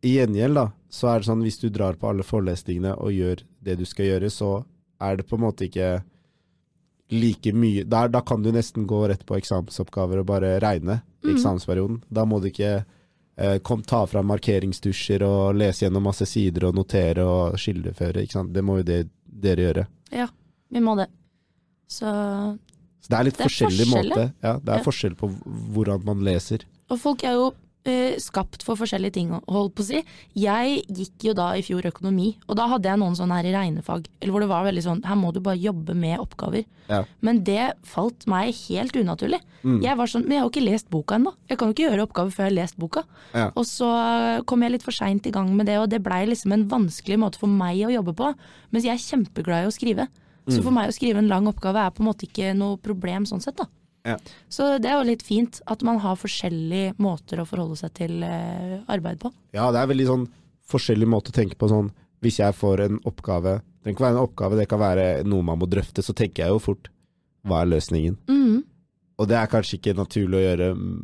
[0.04, 3.44] i gjengjeld da, så er det sånn hvis du drar på alle forelesningene og gjør
[3.64, 4.66] det du skal gjøre, så
[5.02, 6.04] er det på en måte ikke
[7.12, 11.28] like mye Der, Da kan du nesten gå rett på eksamensoppgaver og bare regne i
[11.28, 11.36] Mhm.
[11.36, 12.02] eksamensperioden.
[12.12, 12.86] Da må du ikke
[13.64, 18.26] kom, ta fram markeringsdusjer og lese gjennom masse sider og notere og skildreføre.
[18.54, 19.86] Det må jo det, dere gjøre.
[20.12, 20.28] Ja,
[20.74, 21.08] vi må det.
[21.90, 22.06] Så
[23.02, 24.26] Så det er litt Det er forskjellig forskjell, måte.
[24.44, 24.84] Ja, det er Ja.
[24.84, 25.30] forskjell på
[25.74, 26.66] hvordan man leser.
[26.90, 27.54] Og folk er jo eh,
[28.20, 30.02] skapt for forskjellige ting, holdt på å si.
[30.38, 33.54] Jeg gikk jo da i fjor økonomi, og da hadde jeg noen sånne her i
[33.56, 36.68] regnefag, eller hvor det var veldig sånn, her må du bare jobbe med oppgaver.
[36.90, 37.04] Ja.
[37.26, 39.40] Men det falt meg helt unaturlig.
[39.64, 39.80] Mm.
[39.86, 41.34] Jeg var sånn, men jeg har jo ikke lest boka ennå.
[41.50, 43.06] Jeg kan jo ikke gjøre oppgaver før jeg har lest boka.
[43.34, 43.50] Ja.
[43.56, 43.90] Og så
[44.50, 47.20] kom jeg litt for seint i gang med det, og det blei liksom en vanskelig
[47.22, 48.34] måte for meg å jobbe på.
[48.76, 50.10] Mens jeg er kjempeglad i å skrive.
[50.46, 50.56] Mm.
[50.56, 53.28] Så for meg å skrive en lang oppgave er på en måte ikke noe problem
[53.30, 53.70] sånn sett, da.
[54.08, 54.16] Ja.
[54.50, 58.24] Så det er jo litt fint at man har forskjellige måter å forholde seg til
[58.24, 59.32] eh, arbeid på.
[59.56, 60.28] Ja, det er veldig sånn
[60.72, 61.90] forskjellig måte å tenke på sånn
[62.24, 65.42] Hvis jeg får en oppgave Det trenger ikke være en oppgave, det kan være noe
[65.48, 66.90] man må drøfte, så tenker jeg jo fort
[67.48, 68.18] Hva er løsningen?
[68.30, 68.60] Mm.
[69.20, 71.00] Og det er kanskje ikke naturlig å gjøre mm,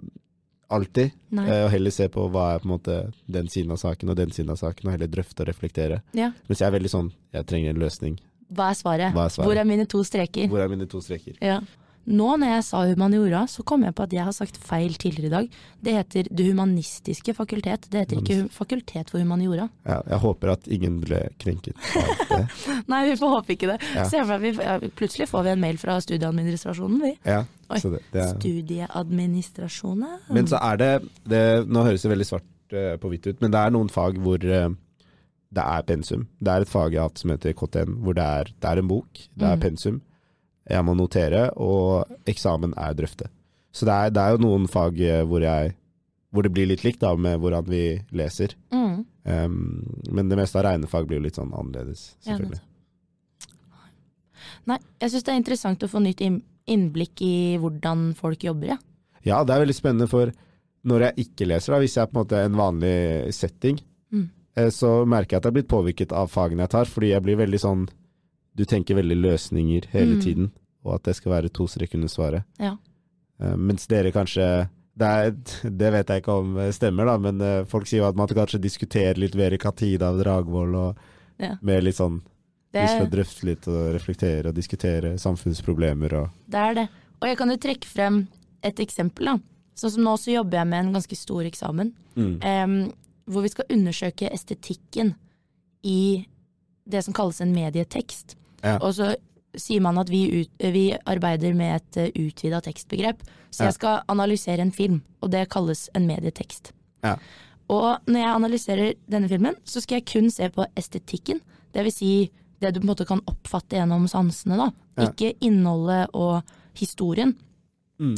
[0.75, 1.11] alltid.
[1.35, 1.45] Nei.
[1.51, 4.17] eh, Og heller se på hva er på en måte den siden av saken og
[4.19, 6.01] den siden av saken, og heller drøfte og reflektere.
[6.15, 6.29] Ja.
[6.47, 8.15] Mens jeg er veldig sånn Jeg trenger en løsning.
[8.55, 9.11] Hva er svaret?
[9.15, 9.49] Hva er svaret?
[9.49, 10.47] Hvor er mine to streker?
[10.51, 11.35] Hvor er mine to streker?
[11.43, 11.59] Ja.
[12.05, 15.25] Nå når jeg sa humaniora, så kom jeg på at jeg har sagt feil tidligere
[15.25, 15.47] i dag.
[15.81, 17.87] Det heter Det humanistiske fakultet.
[17.89, 19.65] Det heter ikke fakultet for humaniora.
[19.89, 22.41] Ja, jeg håper at ingen ble krenket av det.
[22.93, 23.79] Nei, vi får håpe ikke det.
[23.95, 24.05] Ja.
[24.11, 27.13] Se for deg, vi, plutselig får vi en mail fra studieadministrasjonen, vi.
[27.25, 27.41] Ja,
[27.73, 27.79] Oi.
[27.81, 30.17] så det, det er Studieadministrasjonen?
[30.29, 30.91] Men så er det,
[31.25, 34.17] det Nå høres det veldig svart eh, på hvitt ut, men det er noen fag
[34.21, 34.69] hvor eh,
[35.55, 36.27] det er pensum.
[36.43, 38.81] Det er et fag jeg har hatt som heter KTN, hvor det er, det er
[38.81, 39.61] en bok, det er Mm.
[39.65, 40.01] pensum.
[40.69, 43.27] Jeg må notere, og eksamen er drøfte.
[43.75, 45.75] Så det er, det er jo noen fag eh, hvor, jeg,
[46.33, 47.81] hvor det blir litt likt da, med hvordan vi
[48.15, 48.55] leser.
[48.73, 49.03] Mm.
[49.25, 49.59] Um,
[50.13, 52.61] men det meste av regnefag blir jo litt sånn annerledes, Ja, selvfølgelig.
[54.69, 58.77] Nei, jeg syns det er interessant å få nytt innblikk i hvordan folk jobber, ja.
[59.25, 60.31] Ja, det er veldig spennende, for
[60.85, 62.95] når jeg ikke leser, da, hvis jeg er på en måte en vanlig
[63.37, 63.81] setting,
[64.13, 64.27] Mm.
[64.55, 67.23] eh, så merker jeg at jeg er blitt påvirket av fagene jeg tar, fordi jeg
[67.25, 67.87] blir veldig sånn
[68.55, 70.21] Du tenker veldig løsninger hele Mm.
[70.21, 70.51] tiden,
[70.85, 72.43] og at det skal være to streker under svaret.
[72.59, 72.77] Ja.
[73.41, 75.31] Uh, mens dere kanskje det, er,
[75.81, 78.27] det vet jeg ikke om eh, stemmer, da, men uh, folk sier jo at man
[78.27, 80.97] kanskje diskuterer litt mer Katina og Dragvoll, og
[81.37, 81.57] Ja.
[81.61, 82.21] mer litt sånn
[82.71, 86.89] Det, Vi skal drøfte litt og reflektere og diskutere samfunnsproblemer og det er det.
[87.21, 88.27] Og jeg kan jo trekke frem
[88.63, 89.37] et eksempel, da.
[89.75, 91.93] Sånn som nå så jobber jeg med en ganske stor eksamen.
[92.15, 92.39] mm.
[92.43, 92.93] Um,
[93.27, 95.15] hvor vi skal undersøke estetikken
[95.83, 96.25] i
[96.87, 98.35] det som kalles en medietekst.
[98.65, 98.77] Ja.
[98.81, 99.13] Og så
[99.55, 103.21] sier man at vi, ut, vi arbeider med et uh, utvida tekstbegrep.
[103.53, 103.69] Så Ja.
[103.69, 106.73] jeg skal analysere en film, og det kalles en medietekst.
[107.05, 107.15] Ja.
[107.71, 111.39] Og når jeg analyserer denne filmen, så skal jeg kun se på estetikken.
[111.73, 112.09] Det vil si
[112.61, 114.67] det du på en måte kan oppfatte gjennom sansene, da.
[114.97, 115.07] Ja.
[115.09, 116.43] Ikke innholdet og
[116.75, 117.35] historien.
[117.99, 118.17] Mm.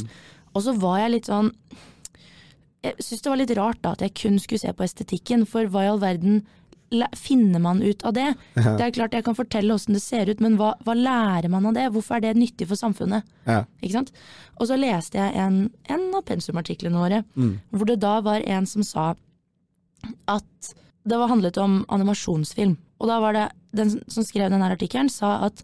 [0.54, 1.52] Og så var jeg litt sånn
[2.82, 5.66] Jeg syns det var litt rart da at jeg kun skulle se på estetikken, for
[5.70, 6.44] hva i all verden
[7.16, 8.34] finner man ut av det?
[8.54, 11.66] Det er klart jeg kan fortelle åssen det ser ut, men hva, hva lærer man
[11.68, 11.86] av det?
[11.92, 13.22] Hvorfor er det nyttig for samfunnet?
[13.46, 13.64] Ja.
[13.82, 14.12] Ikke sant?
[14.58, 17.60] Og så leste jeg en, en av pensumartiklene våre, Mm.
[17.72, 19.14] hvor det da var en som sa
[20.28, 20.74] at
[21.08, 22.76] det var handlet om animasjonsfilm.
[23.00, 23.46] Og da var det
[23.76, 25.62] den som skrev denne artikkelen, sa at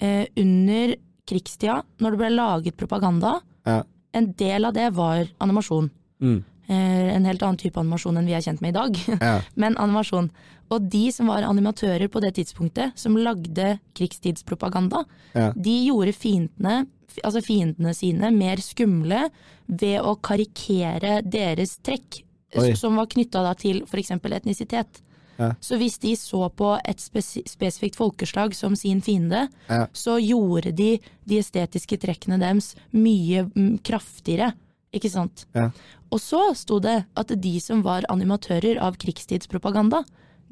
[0.00, 0.94] eh, under
[1.28, 3.82] krigstida, når det ble laget propaganda, Ja.
[4.12, 5.90] en del av det var animasjon.
[6.20, 6.44] Mm.
[6.68, 9.40] Eh, en helt annen type animasjon enn vi er kjent med i dag, Ja.
[9.54, 10.30] men animasjon.
[10.72, 15.52] Og de som var animatører på det tidspunktet, som lagde krigstidspropaganda, Ja.
[15.52, 16.86] de gjorde fiendene
[17.22, 19.28] altså fiendene sine mer skumle
[19.68, 22.24] ved å karikere deres trekk,
[22.58, 22.72] Oi.
[22.74, 24.10] som var knytta til f.eks.
[24.10, 25.00] etnisitet.
[25.38, 25.52] Ja.
[25.60, 29.86] Så hvis de så på et spesi spesifikt folkeslag som sin fiende, Ja.
[29.92, 33.44] så gjorde de de estetiske trekkene deres mye
[33.82, 34.54] kraftigere,
[34.94, 35.44] ikke sant?
[35.54, 35.70] Ja.
[36.14, 40.04] Og så sto det at de som var animatører av krigstidspropaganda,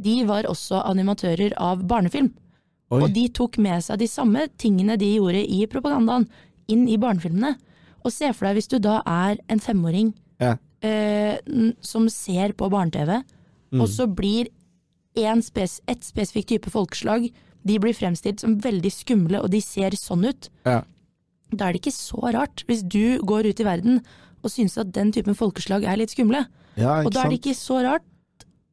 [0.02, 2.32] de var også animatører av barnefilm.
[2.92, 3.00] Oi.
[3.02, 6.26] Og de tok med seg de samme tingene de gjorde i propagandaen,
[6.68, 7.54] inn i barnefilmene.
[8.04, 10.56] Og se for deg hvis du da er en femåring Ja.
[10.82, 11.38] eh,
[11.80, 13.22] som ser på barne-TV,
[13.72, 13.80] Mm.
[13.80, 14.48] og så blir
[15.16, 17.30] en spes et spesifikk type folkeslag
[17.64, 20.48] de blir fremstilt som veldig skumle, og de ser sånn ut.
[20.66, 20.82] Ja.
[21.54, 24.02] Da er det ikke så rart hvis du går ut i verden
[24.42, 26.44] og synes at den typen folkeslag er litt skumle.
[26.76, 28.02] Ja, Og da er det ikke så rart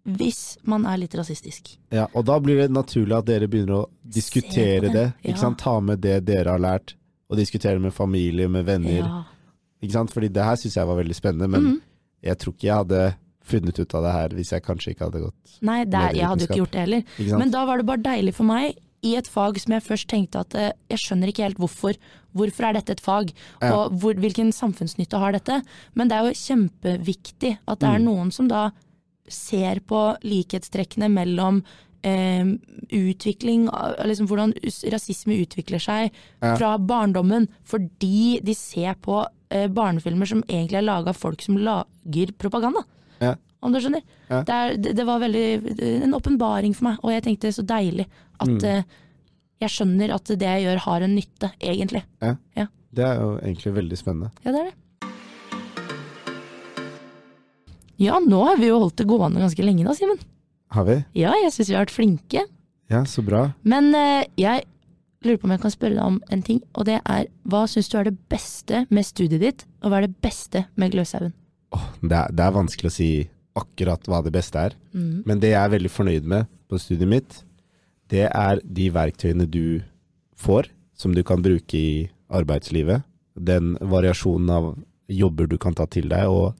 [0.09, 1.75] hvis man er litt rasistisk.
[1.93, 5.29] Ja, og da blir det naturlig at dere begynner å diskutere det, ja.
[5.33, 5.59] Ikke sant?
[5.61, 6.95] Ta med det dere har lært,
[7.29, 9.03] og diskutere det med familie, med venner.
[9.03, 9.23] Ja.
[9.83, 10.11] Ikke sant?
[10.15, 11.81] Fordi det her syns jeg var veldig spennende, men Mhm.
[12.23, 13.15] jeg tror ikke jeg hadde
[13.49, 15.59] funnet ut av det her hvis jeg kanskje ikke hadde gått.
[15.61, 17.03] Nei, det er, jeg hadde jo ikke gjort det heller.
[17.39, 20.39] Men da var det bare deilig for meg, i et fag som jeg først tenkte
[20.43, 21.95] at eh, jeg skjønner ikke helt hvorfor.
[22.35, 23.31] Hvorfor er dette et fag,
[23.61, 23.71] Ja.
[23.73, 25.61] og hvor, hvilken samfunnsnytte har dette?
[25.95, 28.05] Men det er jo kjempeviktig at det er Mm.
[28.05, 28.71] noen som da
[29.27, 31.63] ser på likhetstrekkene mellom
[32.01, 32.45] eh,
[32.95, 33.67] utvikling,
[34.07, 34.53] liksom hvordan
[34.91, 36.55] rasisme utvikler seg Ja.
[36.55, 41.57] fra barndommen, fordi de ser på eh, barnefilmer som egentlig er laga av folk som
[41.57, 42.83] lager propaganda
[43.19, 43.35] Ja.
[43.61, 44.01] om du skjønner.
[44.29, 44.43] Ja.
[44.43, 48.05] Det, er, det, det var veldig en åpenbaring for meg, og jeg tenkte så deilig
[48.39, 48.63] at Mm.
[48.65, 48.83] eh,
[49.61, 52.03] jeg skjønner at det jeg gjør har en nytte, egentlig.
[52.23, 52.35] Ja,
[52.93, 54.31] Det er jo egentlig veldig spennende.
[54.45, 54.75] Ja, det er det.
[57.99, 60.19] Ja, nå har vi jo holdt det gående ganske lenge da, Simen.
[60.71, 60.95] Har vi?
[61.19, 62.43] Ja, jeg syns vi har vært flinke.
[62.89, 63.49] Ja, så bra.
[63.67, 64.63] Men eh, jeg
[65.25, 67.89] lurer på om jeg kan spørre deg om en ting, og det er hva syns
[67.91, 71.33] du er det beste med studiet ditt, og hva er det beste med Gløshaugen?
[71.75, 73.09] Oh, det, er, det er vanskelig å si
[73.59, 74.77] akkurat hva det beste er.
[74.95, 75.25] Mm.
[75.27, 77.41] Men det jeg er veldig fornøyd med på studiet mitt,
[78.09, 79.81] det er de verktøyene du
[80.39, 83.05] får, som du kan bruke i arbeidslivet.
[83.35, 84.71] Den variasjonen av
[85.09, 86.53] jobber du kan ta til deg, og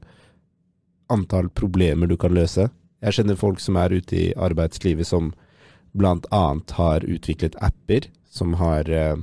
[1.09, 2.69] antall problemer du kan løse.
[3.01, 5.33] Jeg kjenner folk som er ute i arbeidslivet som
[5.97, 9.17] blant annet har utviklet apper som har eh,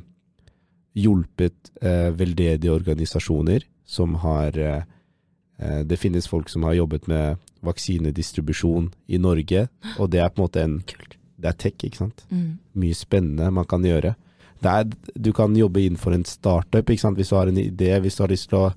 [0.97, 4.83] hjulpet eh, veldedige organisasjoner, som har eh,
[5.89, 10.45] Det finnes folk som har jobbet med vaksinedistribusjon i Norge, og det er på en
[10.45, 11.16] måte en Kult.
[11.39, 12.25] Det er tech, ikke sant.
[12.31, 12.59] Mm.
[12.81, 14.15] Mye spennende man kan gjøre.
[14.63, 14.85] Det er,
[15.21, 17.19] du kan jobbe innenfor en startup, ikke sant.
[17.21, 18.71] Hvis du har en idé, hvis du har lyst til å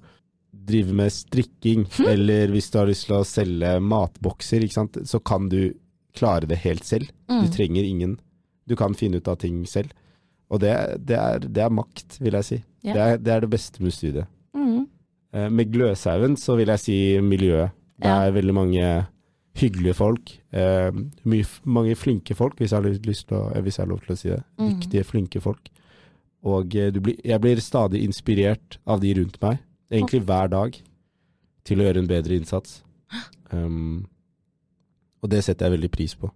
[0.69, 4.99] drive med strikking, eller hvis du har lyst til å selge matbokser, ikke sant.
[5.07, 5.73] Så kan du
[6.17, 7.07] klare det helt selv.
[7.29, 7.51] Du Mm.
[7.55, 8.19] trenger ingen.
[8.67, 9.91] Du kan finne ut av ting selv.
[10.51, 10.73] Og det,
[11.05, 12.63] det, er, det er makt, vil jeg si.
[12.83, 12.93] Yeah.
[12.95, 14.27] Det, er, det er det beste med studiet.
[14.53, 14.87] Mm.
[15.33, 17.71] Eh, Med Gløshaugen så vil jeg si miljøet.
[17.99, 18.23] Det Ja.
[18.27, 19.07] er veldig mange
[19.59, 20.31] hyggelige folk.
[20.55, 20.89] Eh,
[21.29, 24.29] mye, mange flinke folk, hvis jeg å, eh, hvis jeg har lov til å si
[24.29, 24.41] det.
[24.57, 25.71] Viktige, Dyktige, flinke folk.
[26.49, 29.59] Og eh, du blir, jeg blir stadig inspirert av de rundt meg,
[29.91, 30.77] egentlig hver dag,
[31.67, 32.81] til å gjøre en bedre innsats.
[33.49, 34.03] Um,
[35.25, 36.27] og det setter jeg veldig pris på.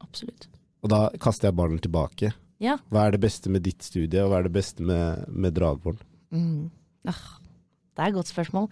[0.00, 0.46] Absolutt.
[0.80, 2.30] Og da kaster jeg ballen tilbake.
[2.64, 2.78] Ja.
[2.88, 5.98] Hva er det beste med ditt studie, og hva er det beste med, med Dragvoll?
[6.32, 6.70] Mm.
[7.04, 7.20] Ah,
[7.94, 8.68] det er et godt spørsmål.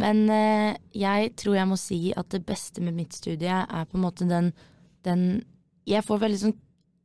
[0.00, 3.98] Men eh, jeg tror jeg må si at det beste med mitt studie er på
[3.98, 4.52] en måte den,
[5.04, 5.44] den
[5.86, 6.56] jeg, får veldig sånn,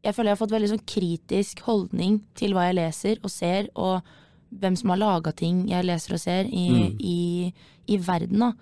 [0.05, 3.67] jeg føler jeg har fått veldig sånn kritisk holdning til hva jeg leser og ser,
[3.75, 4.01] og
[4.49, 6.95] hvem som har laga ting jeg leser og ser i, Mm.
[6.99, 7.53] i,
[7.91, 8.39] i verden.
[8.39, 8.53] Da.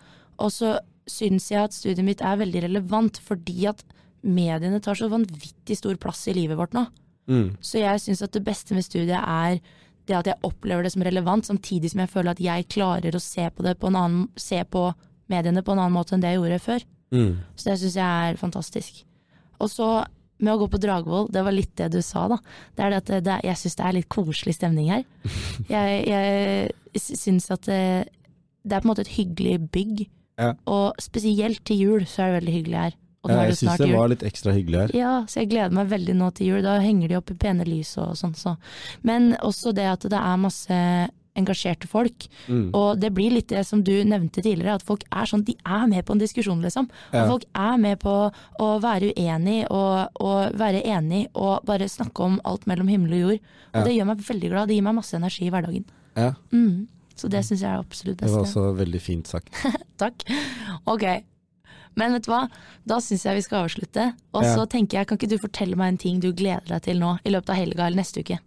[0.43, 3.85] Og så syns jeg at studiet mitt er veldig relevant fordi at
[4.27, 6.87] mediene tar så vanvittig stor plass i livet vårt nå.
[7.29, 7.53] Mm.
[7.61, 9.61] Så jeg syns at det beste med studiet er
[10.07, 13.23] det at jeg opplever det som relevant, samtidig som jeg føler at jeg klarer å
[13.23, 14.89] se på det på en annen, se på
[15.31, 16.85] mediene på en annen måte enn det jeg gjorde før.
[17.15, 17.33] Mm.
[17.55, 19.01] Så det syns jeg er fantastisk.
[19.63, 19.89] Og så
[20.37, 22.37] med å gå på Dragvoll, det var litt det du sa, da.
[22.77, 25.07] Det er det at det, det, jeg syns det er litt koselig stemning her.
[25.73, 27.81] Jeg, jeg syns at det,
[28.63, 30.05] det er på en måte et hyggelig bygg.
[30.37, 30.53] Ja.
[30.69, 32.97] Og spesielt til jul så er det veldig hyggelig her.
[33.29, 34.95] Er jeg det syns det var litt ekstra hyggelig her.
[34.95, 36.61] Ja, så jeg gleder meg veldig nå til jul.
[36.63, 38.35] Da henger de opp i pene lys og sånn.
[38.35, 38.57] Så.
[39.03, 40.81] Men også det at det er masse
[41.37, 42.25] engasjerte folk.
[42.49, 42.71] Mm.
[42.73, 45.83] Og det blir litt det som du nevnte tidligere, at folk er sånn, de er
[45.87, 46.87] med på en diskusjon, liksom.
[47.13, 47.27] Ja.
[47.29, 52.39] Folk er med på å være uenig og, og være enig og bare snakke om
[52.43, 53.39] alt mellom himmel og jord.
[53.73, 53.83] Og Ja.
[53.85, 54.67] det gjør meg veldig glad.
[54.67, 55.85] Det gir meg masse energi i hverdagen.
[56.17, 56.87] Ja, Mm.
[57.17, 58.29] Så det syns jeg er absolutt best.
[58.29, 59.49] det var også veldig fint sagt.
[59.97, 60.21] Takk.
[60.85, 61.03] Ok.
[61.97, 62.43] Men vet du hva,
[62.87, 64.13] da syns jeg vi skal avslutte.
[64.37, 64.55] Og Ja.
[64.55, 67.15] så tenker jeg, kan ikke du fortelle meg en ting du gleder deg til nå
[67.25, 68.39] i løpet av helga eller neste uke?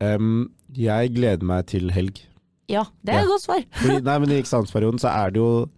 [0.00, 2.20] Um, jeg gleder meg til helg.
[2.68, 3.22] Ja, det er Ja.
[3.24, 3.64] et godt svar.
[3.72, 5.68] Fordi, nei, men I eksamensperioden så er det jo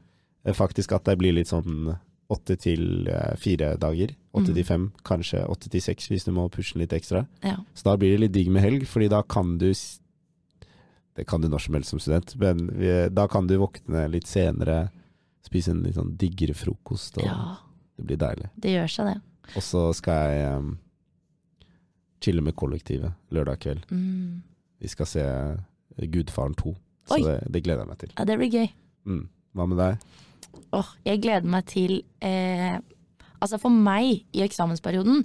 [0.44, 1.98] eh, faktisk at det blir litt sånn
[2.30, 4.14] åtte til eh, fire dager.
[4.32, 4.54] Åtte Mm.
[4.54, 7.26] til fem, kanskje åtte til seks hvis du må pushe den litt ekstra.
[7.42, 7.56] Ja.
[7.74, 9.72] Så da blir det litt digg med helg, fordi da kan du
[11.16, 14.28] Det kan du når som helst som student, men vi, da kan du våkne litt
[14.30, 14.90] senere,
[15.46, 17.56] spise en litt sånn diggere frokost, og ja,
[17.96, 18.50] det blir deilig.
[18.60, 19.16] det gjør seg det.
[19.56, 20.70] Og så skal jeg um,
[22.22, 23.86] chille med kollektivet lørdag kveld.
[23.90, 24.42] Mm.
[24.80, 25.24] Vi skal se
[26.12, 26.74] Gudfaren 2,
[27.10, 28.12] så det, det gleder jeg meg til.
[28.18, 28.68] Ja, det blir gøy.
[29.10, 29.24] Mm.
[29.56, 30.08] Hva med deg?
[30.76, 32.78] Åh, jeg gleder meg til eh,
[33.40, 35.22] Altså for meg, i eksamensperioden,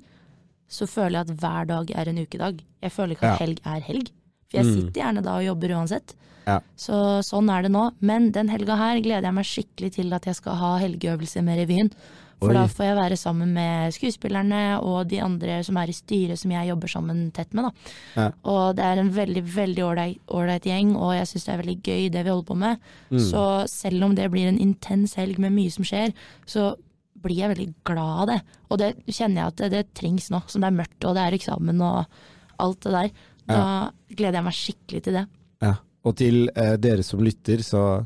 [0.71, 2.61] så føler jeg at hver dag er en ukedag.
[2.81, 3.45] Jeg føler ikke at Ja.
[3.45, 4.11] helg er helg.
[4.49, 4.75] For jeg Mm.
[4.75, 6.13] sitter gjerne da og jobber uansett.
[6.45, 6.59] Ja.
[6.77, 7.91] Så sånn er det nå.
[8.01, 11.57] Men den helga her gleder jeg meg skikkelig til at jeg skal ha helgeøvelse med
[11.57, 11.91] revyen.
[12.37, 12.53] For Oi.
[12.53, 16.51] da får jeg være sammen med skuespillerne og de andre som er i styret som
[16.51, 17.63] jeg jobber sammen tett med.
[17.63, 17.71] Da.
[18.21, 18.31] Ja.
[18.43, 21.77] Og det er en veldig veldig ålreit ålreit gjeng, og jeg syns det er veldig
[21.81, 22.77] gøy det vi holder på med.
[23.09, 23.19] Mm.
[23.31, 26.13] Så selv om det blir en intens helg med mye som skjer,
[26.45, 26.75] så
[27.23, 28.41] blir jeg veldig glad av det.
[28.69, 31.23] Og det kjenner jeg at det, det trengs nå, som det er mørkt og det
[31.23, 32.05] er eksamen og
[32.59, 33.09] alt det der.
[33.47, 35.25] Da gleder jeg meg skikkelig til det.
[35.61, 35.73] Ja.
[36.05, 38.05] Og til eh, dere som lytter, så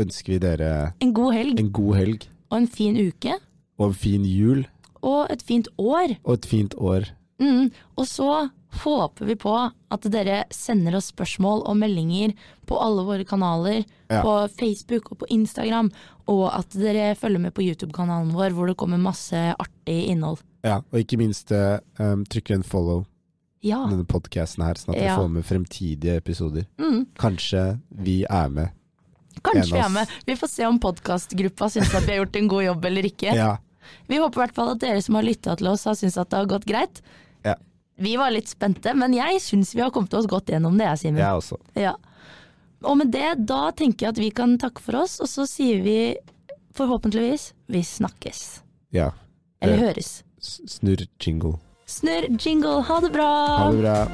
[0.00, 3.34] ønsker vi dere En god helg en god helg og en fin uke.
[3.78, 4.66] og en fin jul
[5.02, 6.16] Og et fint år.
[6.24, 7.08] og et fint år.
[7.40, 7.70] Mm.
[7.98, 8.50] Og så
[8.84, 9.52] håper vi på
[9.90, 12.32] at dere sender oss spørsmål og meldinger
[12.66, 13.82] på alle våre kanaler.
[14.08, 14.22] Ja.
[14.22, 15.90] På Facebook og på Instagram.
[16.30, 20.38] Og at dere følger med på YouTube-kanalen vår hvor det kommer masse artig innhold.
[20.62, 23.02] Ja, og ikke minst um, trykker en follow
[23.62, 23.84] Ja.
[23.88, 25.16] denne podcasten her, sånn at vi Ja.
[25.16, 26.64] får med fremtidige episoder.
[26.78, 27.06] Mm.
[27.18, 28.70] Kanskje vi er med.
[29.42, 30.08] Kanskje vi er med.
[30.26, 33.34] Vi får se om podkastgruppa syns at vi har gjort en god jobb eller ikke.
[33.34, 33.56] Ja.
[34.08, 36.28] Vi håper i hvert fall at dere som har lytta til oss har syntes at
[36.30, 37.00] det har gått greit.
[37.44, 37.54] Ja.
[37.98, 40.98] Vi var litt spente, men jeg syns vi har kommet oss godt gjennom det, jeg,
[40.98, 41.18] Simen.
[41.22, 41.58] Jeg også.
[41.76, 41.94] Ja.
[42.84, 45.82] Og med det, da tenker jeg at vi kan takke for oss, og så sier
[45.84, 46.16] vi
[46.74, 48.60] forhåpentligvis vi snakkes.
[48.92, 49.10] Ja.
[49.60, 50.22] Eller Eh, høres.
[50.40, 51.58] Snurr jingle.
[51.92, 52.80] Snurr jingle.
[52.88, 53.46] Ha det bra.
[53.46, 54.06] Ha det bra.